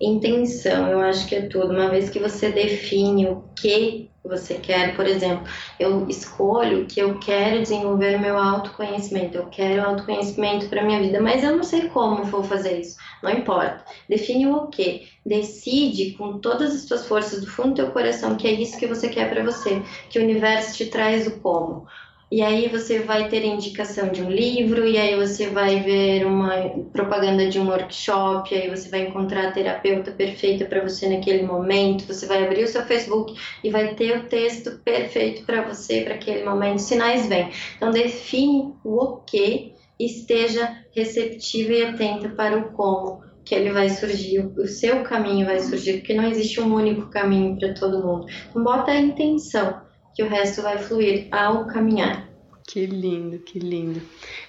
Intenção, 0.00 0.88
eu 0.88 0.98
acho 0.98 1.28
que 1.28 1.36
é 1.36 1.42
tudo. 1.42 1.72
Uma 1.72 1.88
vez 1.88 2.10
que 2.10 2.18
você 2.18 2.50
define 2.50 3.26
o 3.28 3.44
que 3.56 4.10
você 4.26 4.54
quer, 4.54 4.94
por 4.96 5.06
exemplo, 5.06 5.46
eu 5.78 6.08
escolho 6.08 6.86
que 6.86 7.00
eu 7.00 7.18
quero 7.18 7.62
desenvolver 7.62 8.18
meu 8.18 8.38
autoconhecimento, 8.38 9.36
eu 9.36 9.46
quero 9.46 9.82
autoconhecimento 9.82 10.68
para 10.68 10.84
minha 10.84 11.00
vida, 11.00 11.20
mas 11.20 11.42
eu 11.42 11.56
não 11.56 11.62
sei 11.62 11.88
como 11.88 12.24
vou 12.24 12.42
fazer 12.42 12.80
isso. 12.80 12.96
Não 13.22 13.30
importa. 13.30 13.84
Define 14.08 14.46
o 14.46 14.66
que. 14.66 15.08
Decide 15.24 16.12
com 16.12 16.38
todas 16.38 16.74
as 16.74 16.82
suas 16.82 17.06
forças 17.06 17.40
do 17.40 17.46
fundo 17.46 17.70
do 17.70 17.74
teu 17.74 17.90
coração 17.90 18.36
que 18.36 18.46
é 18.46 18.52
isso 18.52 18.78
que 18.78 18.86
você 18.86 19.08
quer 19.08 19.28
para 19.28 19.42
você, 19.42 19.82
que 20.08 20.18
o 20.18 20.22
universo 20.22 20.76
te 20.76 20.86
traz 20.86 21.26
o 21.26 21.40
como. 21.40 21.86
E 22.30 22.42
aí 22.42 22.68
você 22.68 22.98
vai 22.98 23.28
ter 23.28 23.44
indicação 23.44 24.08
de 24.08 24.20
um 24.20 24.28
livro, 24.28 24.84
e 24.84 24.98
aí 24.98 25.14
você 25.14 25.48
vai 25.48 25.80
ver 25.80 26.26
uma 26.26 26.70
propaganda 26.92 27.48
de 27.48 27.60
um 27.60 27.68
workshop, 27.68 28.52
aí 28.52 28.68
você 28.68 28.88
vai 28.88 29.02
encontrar 29.02 29.46
a 29.46 29.52
terapeuta 29.52 30.10
perfeita 30.10 30.64
para 30.64 30.82
você 30.82 31.08
naquele 31.08 31.44
momento, 31.44 32.04
você 32.04 32.26
vai 32.26 32.44
abrir 32.44 32.64
o 32.64 32.68
seu 32.68 32.82
Facebook 32.82 33.32
e 33.62 33.70
vai 33.70 33.94
ter 33.94 34.18
o 34.18 34.24
texto 34.24 34.80
perfeito 34.84 35.44
para 35.44 35.62
você 35.62 36.02
para 36.02 36.14
aquele 36.14 36.44
momento. 36.44 36.80
Sinais 36.80 37.28
vêm. 37.28 37.50
Então 37.76 37.92
define 37.92 38.74
o 38.84 38.96
o 38.96 39.16
que, 39.18 39.74
esteja 40.00 40.84
receptiva 40.94 41.72
e 41.72 41.84
atenta 41.84 42.28
para 42.30 42.58
o 42.58 42.72
como 42.72 43.24
que 43.44 43.54
ele 43.54 43.70
vai 43.70 43.88
surgir, 43.88 44.40
o 44.40 44.66
seu 44.66 45.04
caminho 45.04 45.46
vai 45.46 45.60
surgir, 45.60 45.98
porque 45.98 46.12
não 46.12 46.28
existe 46.28 46.60
um 46.60 46.74
único 46.74 47.08
caminho 47.08 47.56
para 47.56 47.72
todo 47.74 48.04
mundo. 48.04 48.26
Então 48.50 48.64
bota 48.64 48.90
a 48.90 48.98
intenção 48.98 49.85
que 50.16 50.22
o 50.22 50.28
resto 50.28 50.62
vai 50.62 50.78
fluir 50.78 51.28
ao 51.30 51.66
caminhar. 51.66 52.26
Que 52.66 52.86
lindo, 52.86 53.38
que 53.40 53.58
lindo. 53.58 54.00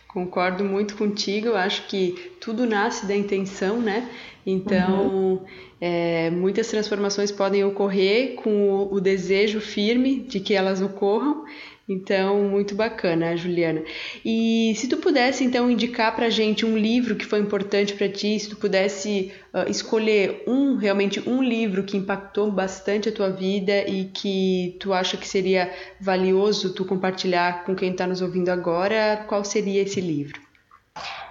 Concordo 0.08 0.64
muito 0.64 0.96
contigo. 0.96 1.48
Eu 1.48 1.58
acho 1.58 1.86
que 1.88 2.32
tudo 2.40 2.66
nasce 2.66 3.06
da 3.06 3.16
intenção, 3.16 3.80
né? 3.80 4.10
Então, 4.46 5.10
uhum. 5.10 5.46
é, 5.82 6.30
muitas 6.32 6.70
transformações 6.70 7.34
podem 7.34 7.66
ocorrer 7.66 8.36
com 8.36 8.50
o, 8.50 8.94
o 8.94 9.02
desejo 9.02 9.60
firme 9.60 10.22
de 10.22 10.40
que 10.40 10.54
elas 10.54 10.82
ocorram 10.82 11.44
então, 11.88 12.44
muito 12.44 12.76
bacana, 12.76 13.38
Juliana. 13.38 13.82
E 14.26 14.74
se 14.76 14.90
tu 14.90 14.98
pudesse, 14.98 15.46
então, 15.46 15.72
indicar 15.72 16.14
para 16.14 16.30
gente 16.30 16.66
um 16.66 16.78
livro 16.78 17.16
que 17.16 17.26
foi 17.26 17.40
importante 17.40 17.94
para 17.94 18.10
ti, 18.10 18.38
se 18.38 18.50
tu 18.50 18.58
pudesse 18.58 19.32
uh, 19.54 19.70
escolher 19.70 20.44
um, 20.46 20.76
realmente 20.76 21.22
um 21.30 21.42
livro 21.42 21.84
que 21.84 21.96
impactou 21.96 22.52
bastante 22.52 23.08
a 23.08 23.12
tua 23.12 23.30
vida 23.30 23.88
e 23.88 24.06
que 24.06 24.76
tu 24.82 24.92
acha 24.92 25.16
que 25.16 25.28
seria 25.28 25.74
valioso 26.02 26.74
tu 26.74 26.84
compartilhar 26.84 27.64
com 27.64 27.74
quem 27.74 27.92
está 27.92 28.06
nos 28.06 28.22
ouvindo 28.22 28.50
agora, 28.50 29.24
qual 29.28 29.46
seria 29.46 29.82
esse 29.82 30.02
livro? 30.02 30.47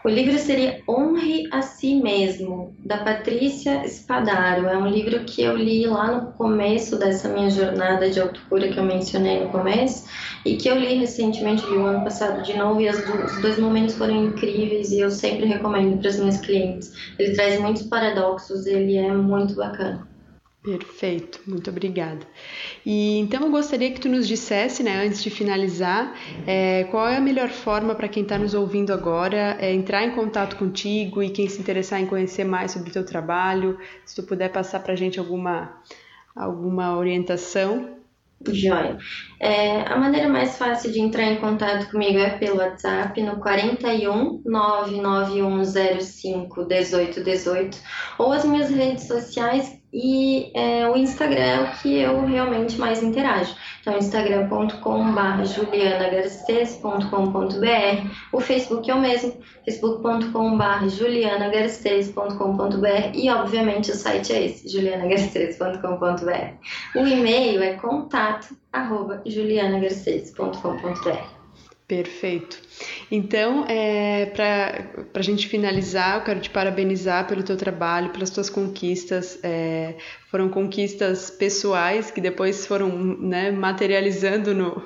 O 0.07 0.09
livro 0.09 0.39
seria 0.39 0.81
Honre 0.89 1.49
a 1.51 1.63
Si 1.63 1.97
Mesmo, 1.97 2.73
da 2.79 2.99
Patrícia 2.99 3.83
Spadaro. 3.89 4.69
É 4.69 4.79
um 4.79 4.87
livro 4.87 5.25
que 5.25 5.43
eu 5.43 5.57
li 5.57 5.85
lá 5.85 6.13
no 6.13 6.33
começo 6.35 6.97
dessa 6.97 7.29
minha 7.29 7.51
jornada 7.51 8.09
de 8.09 8.21
autocura 8.21 8.69
que 8.69 8.79
eu 8.79 8.85
mencionei 8.85 9.43
no 9.43 9.51
começo 9.51 10.05
e 10.45 10.55
que 10.55 10.69
eu 10.69 10.79
li 10.79 10.95
recentemente, 10.95 11.67
li 11.67 11.77
o 11.77 11.87
ano 11.87 12.05
passado 12.05 12.41
de 12.45 12.57
novo, 12.57 12.81
e 12.81 12.89
os 12.89 13.43
dois 13.43 13.59
momentos 13.59 13.97
foram 13.97 14.27
incríveis 14.27 14.93
e 14.93 15.01
eu 15.01 15.11
sempre 15.11 15.45
recomendo 15.45 15.99
para 15.99 16.11
os 16.11 16.21
meus 16.21 16.37
clientes. 16.37 16.93
Ele 17.19 17.35
traz 17.35 17.61
muitos 17.61 17.83
paradoxos, 17.83 18.65
ele 18.65 18.97
é 18.97 19.11
muito 19.11 19.57
bacana. 19.57 20.07
Perfeito, 20.67 21.41
muito 21.47 21.71
obrigada. 21.71 22.27
E 22.85 23.21
então 23.21 23.45
eu 23.45 23.53
gostaria 23.53 23.89
que 23.93 24.01
tu 24.01 24.09
nos 24.09 24.27
dissesse, 24.27 24.83
né, 24.83 25.07
antes 25.07 25.23
de 25.23 25.31
finalizar, 25.31 26.13
é, 26.45 26.83
qual 26.91 27.07
é 27.07 27.17
a 27.17 27.21
melhor 27.21 27.51
forma 27.51 27.95
para 27.95 28.09
quem 28.09 28.25
está 28.25 28.37
nos 28.37 28.53
ouvindo 28.53 28.93
agora 28.93 29.57
é, 29.61 29.73
entrar 29.73 30.03
em 30.03 30.11
contato 30.11 30.57
contigo 30.57 31.23
e 31.23 31.31
quem 31.31 31.49
se 31.49 31.61
interessar 31.61 32.01
em 32.01 32.07
conhecer 32.07 32.43
mais 32.43 32.73
sobre 32.73 32.91
o 32.91 32.93
teu 32.93 33.07
trabalho, 33.07 33.79
se 34.05 34.17
tu 34.17 34.25
puder 34.25 34.51
passar 34.51 34.81
para 34.81 34.95
a 34.95 34.97
gente 34.97 35.21
alguma, 35.21 35.73
alguma 36.35 36.97
orientação. 36.97 37.95
Joia. 38.45 38.99
É, 39.41 39.83
a 39.83 39.97
maneira 39.97 40.29
mais 40.29 40.59
fácil 40.59 40.91
de 40.91 41.01
entrar 41.01 41.23
em 41.25 41.37
contato 41.37 41.89
comigo 41.91 42.19
é 42.19 42.31
pelo 42.39 42.59
WhatsApp 42.59 43.23
no 43.23 43.37
41 43.37 44.43
99105 44.45 46.67
1818 46.67 47.79
ou 48.19 48.33
as 48.33 48.45
minhas 48.45 48.69
redes 48.69 49.07
sociais 49.07 49.81
e 49.97 50.51
é, 50.53 50.87
o 50.89 50.97
Instagram 50.97 51.41
é 51.41 51.63
o 51.63 51.73
que 51.79 51.99
eu 51.99 52.27
realmente 52.27 52.79
mais 52.79 53.03
interajo. 53.03 53.57
Então, 53.81 53.97
instagram.com.br 53.97 55.45
julianagarcês.com.br 55.45 58.27
o 58.33 58.41
Facebook 58.41 58.91
é 58.91 58.95
o 58.95 59.01
mesmo, 59.01 59.37
facebook.com.br 59.65 60.89
julianagarcês.com.br 60.89 63.15
e, 63.15 63.31
obviamente, 63.31 63.91
o 63.91 63.95
site 63.95 64.33
é 64.33 64.47
esse, 64.47 64.69
julianagarcês.com.br. 64.69 66.55
O 66.95 67.07
e-mail 67.07 67.63
é 67.63 67.75
contato 67.75 68.57
arroba 68.73 69.23
julianagarcês.com.br. 69.25 71.36
Perfeito. 71.89 72.61
Então, 73.13 73.65
é, 73.69 74.27
para 74.27 75.07
a 75.15 75.23
gente 75.23 75.47
finalizar, 75.47 76.17
eu 76.17 76.25
quero 76.25 76.41
te 76.41 76.51
parabenizar 76.51 77.29
pelo 77.29 77.45
teu 77.45 77.57
trabalho, 77.57 78.11
pelas 78.11 78.29
tuas 78.29 78.51
conquistas. 78.51 79.39
É, 79.41 79.95
foram 80.29 80.49
conquistas 80.49 81.31
pessoais 81.31 82.11
que 82.11 82.21
depois 82.21 82.67
foram 82.67 82.89
né, 83.21 83.53
materializando 83.53 84.53
no, 84.53 84.83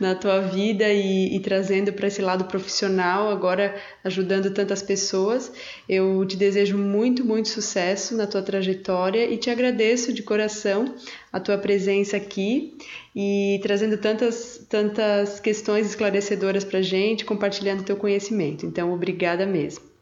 na 0.00 0.14
tua 0.14 0.42
vida 0.42 0.88
e, 0.92 1.34
e 1.34 1.40
trazendo 1.40 1.92
para 1.92 2.06
esse 2.06 2.22
lado 2.22 2.44
profissional, 2.44 3.30
agora 3.30 3.74
ajudando 4.04 4.54
tantas 4.54 4.80
pessoas. 4.80 5.52
Eu 5.88 6.24
te 6.24 6.36
desejo 6.36 6.78
muito, 6.78 7.24
muito 7.24 7.48
sucesso 7.48 8.16
na 8.16 8.28
tua 8.28 8.42
trajetória 8.42 9.28
e 9.28 9.36
te 9.38 9.50
agradeço 9.50 10.12
de 10.12 10.22
coração 10.22 10.94
a 11.32 11.40
tua 11.40 11.58
presença 11.58 12.16
aqui 12.16 12.78
e 13.14 13.60
trazendo 13.62 13.96
tantas, 13.96 14.66
tantas 14.68 15.38
questões 15.38 15.86
esclarecedoras 15.86 16.64
para 16.64 16.82
gente, 16.82 17.24
compartilhando 17.24 17.84
teu 17.84 17.96
conhecimento. 17.96 18.66
Então, 18.66 18.92
obrigada 18.92 19.46
mesmo. 19.46 19.94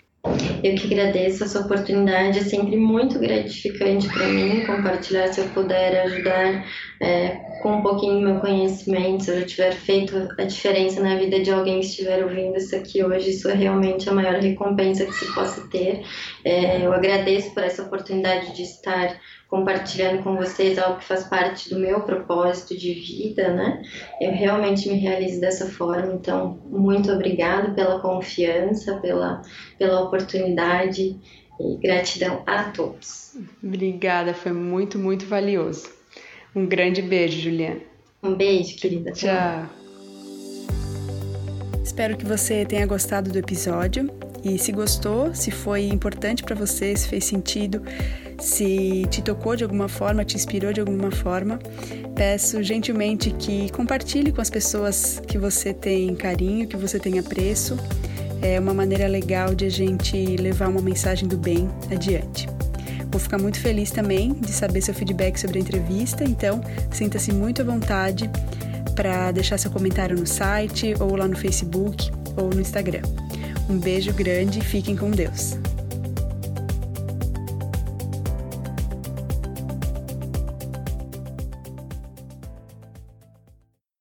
Eu 0.62 0.77
que 0.77 0.94
agradeço 0.94 1.42
essa 1.42 1.59
oportunidade, 1.59 2.38
é 2.38 2.42
sempre 2.42 2.77
muito 2.77 3.18
gratificante 3.18 4.07
para 4.09 4.29
mim 4.29 4.64
compartilhar 4.64 5.33
se 5.33 5.40
eu 5.40 5.48
puder 5.48 6.01
ajudar 6.03 6.64
é, 7.01 7.29
com 7.61 7.79
um 7.79 7.83
pouquinho 7.83 8.14
do 8.14 8.20
meu 8.20 8.40
conhecimento, 8.40 9.25
se 9.25 9.31
eu 9.33 9.40
já 9.40 9.46
tiver 9.46 9.72
feito 9.72 10.29
a 10.38 10.44
diferença 10.44 11.03
na 11.03 11.16
vida 11.16 11.40
de 11.40 11.51
alguém 11.51 11.81
que 11.81 11.87
estiver 11.87 12.22
ouvindo 12.22 12.57
isso 12.57 12.77
aqui 12.77 13.03
hoje, 13.03 13.31
isso 13.31 13.48
é 13.48 13.55
realmente 13.55 14.09
a 14.09 14.12
maior 14.12 14.35
recompensa 14.35 15.05
que 15.05 15.12
se 15.12 15.35
possa 15.35 15.66
ter. 15.68 16.05
É, 16.44 16.87
eu 16.87 16.92
agradeço 16.92 17.53
por 17.53 17.64
essa 17.64 17.83
oportunidade 17.83 18.55
de 18.55 18.62
estar 18.62 19.20
compartilhando 19.53 20.23
com 20.23 20.35
vocês 20.35 20.79
algo 20.79 20.99
que 20.99 21.05
faz 21.05 21.25
parte 21.25 21.69
do 21.69 21.79
meu 21.79 22.01
propósito 22.01 22.75
de 22.75 22.95
vida, 22.95 23.53
né? 23.53 23.83
Eu 24.19 24.33
realmente 24.33 24.88
me 24.88 24.97
realizo 24.97 25.43
dessa 25.43 25.67
forma, 25.67 26.15
então 26.15 26.59
muito 26.71 27.12
obrigada 27.12 27.71
pela 27.73 28.01
confiança, 28.01 28.97
pela, 29.01 29.43
pela 29.79 30.01
oportunidade 30.05 31.21
e 31.61 31.77
gratidão 31.77 32.43
a 32.47 32.71
todos. 32.71 33.37
Obrigada, 33.62 34.33
foi 34.33 34.53
muito, 34.53 34.99
muito 34.99 35.27
valioso. 35.27 35.87
Um 36.57 36.65
grande 36.65 37.03
beijo, 37.03 37.38
Juliana. 37.38 37.81
Um 38.23 38.35
beijo, 38.35 38.79
querida. 38.79 39.12
Tchau. 39.12 39.69
Espero 41.85 42.17
que 42.17 42.25
você 42.25 42.65
tenha 42.65 42.87
gostado 42.87 43.31
do 43.31 43.38
episódio 43.38 44.09
e 44.43 44.59
se 44.59 44.73
gostou, 44.73 45.35
se 45.35 45.51
foi 45.51 45.88
importante 45.88 46.43
para 46.43 46.55
você, 46.55 46.97
se 46.97 47.07
fez 47.07 47.25
sentido, 47.25 47.83
se 48.42 49.07
te 49.09 49.22
tocou 49.22 49.55
de 49.57 49.62
alguma 49.62 49.88
forma, 49.88 50.24
te 50.24 50.37
inspirou 50.37 50.72
de 50.72 50.81
alguma 50.81 51.11
forma, 51.11 51.59
peço 52.14 52.62
gentilmente 52.62 53.31
que 53.31 53.70
compartilhe 53.70 54.33
com 54.33 54.40
as 54.40 54.50
pessoas 54.50 55.22
que 55.26 55.38
você 55.38 55.72
tem 55.72 56.14
carinho, 56.14 56.66
que 56.66 56.76
você 56.76 56.98
tem 56.98 57.18
apreço. 57.18 57.78
É 58.42 58.59
uma 58.59 58.74
maneira 58.74 59.07
legal 59.07 59.55
de 59.55 59.66
a 59.66 59.70
gente 59.70 60.37
levar 60.37 60.68
uma 60.68 60.83
mensagem 60.83 61.28
do 61.28 61.38
bem 61.38 61.70
adiante. 61.90 62.48
Vou 63.11 63.20
ficar 63.20 63.38
muito 63.38 63.61
feliz 63.61 63.90
também 63.90 64.33
de 64.33 64.50
saber 64.50 64.81
seu 64.81 64.94
feedback 64.94 65.38
sobre 65.38 65.59
a 65.59 65.62
entrevista, 65.62 66.24
então 66.24 66.61
sinta-se 66.90 67.33
muito 67.33 67.62
à 67.62 67.64
vontade 67.64 68.28
para 68.96 69.31
deixar 69.31 69.59
seu 69.59 69.70
comentário 69.70 70.18
no 70.18 70.26
site 70.26 70.94
ou 70.98 71.14
lá 71.14 71.28
no 71.28 71.37
Facebook 71.37 72.11
ou 72.37 72.50
no 72.50 72.61
Instagram. 72.61 73.02
Um 73.68 73.78
beijo 73.78 74.12
grande 74.12 74.59
e 74.59 74.62
fiquem 74.62 74.96
com 74.96 75.11
Deus. 75.11 75.57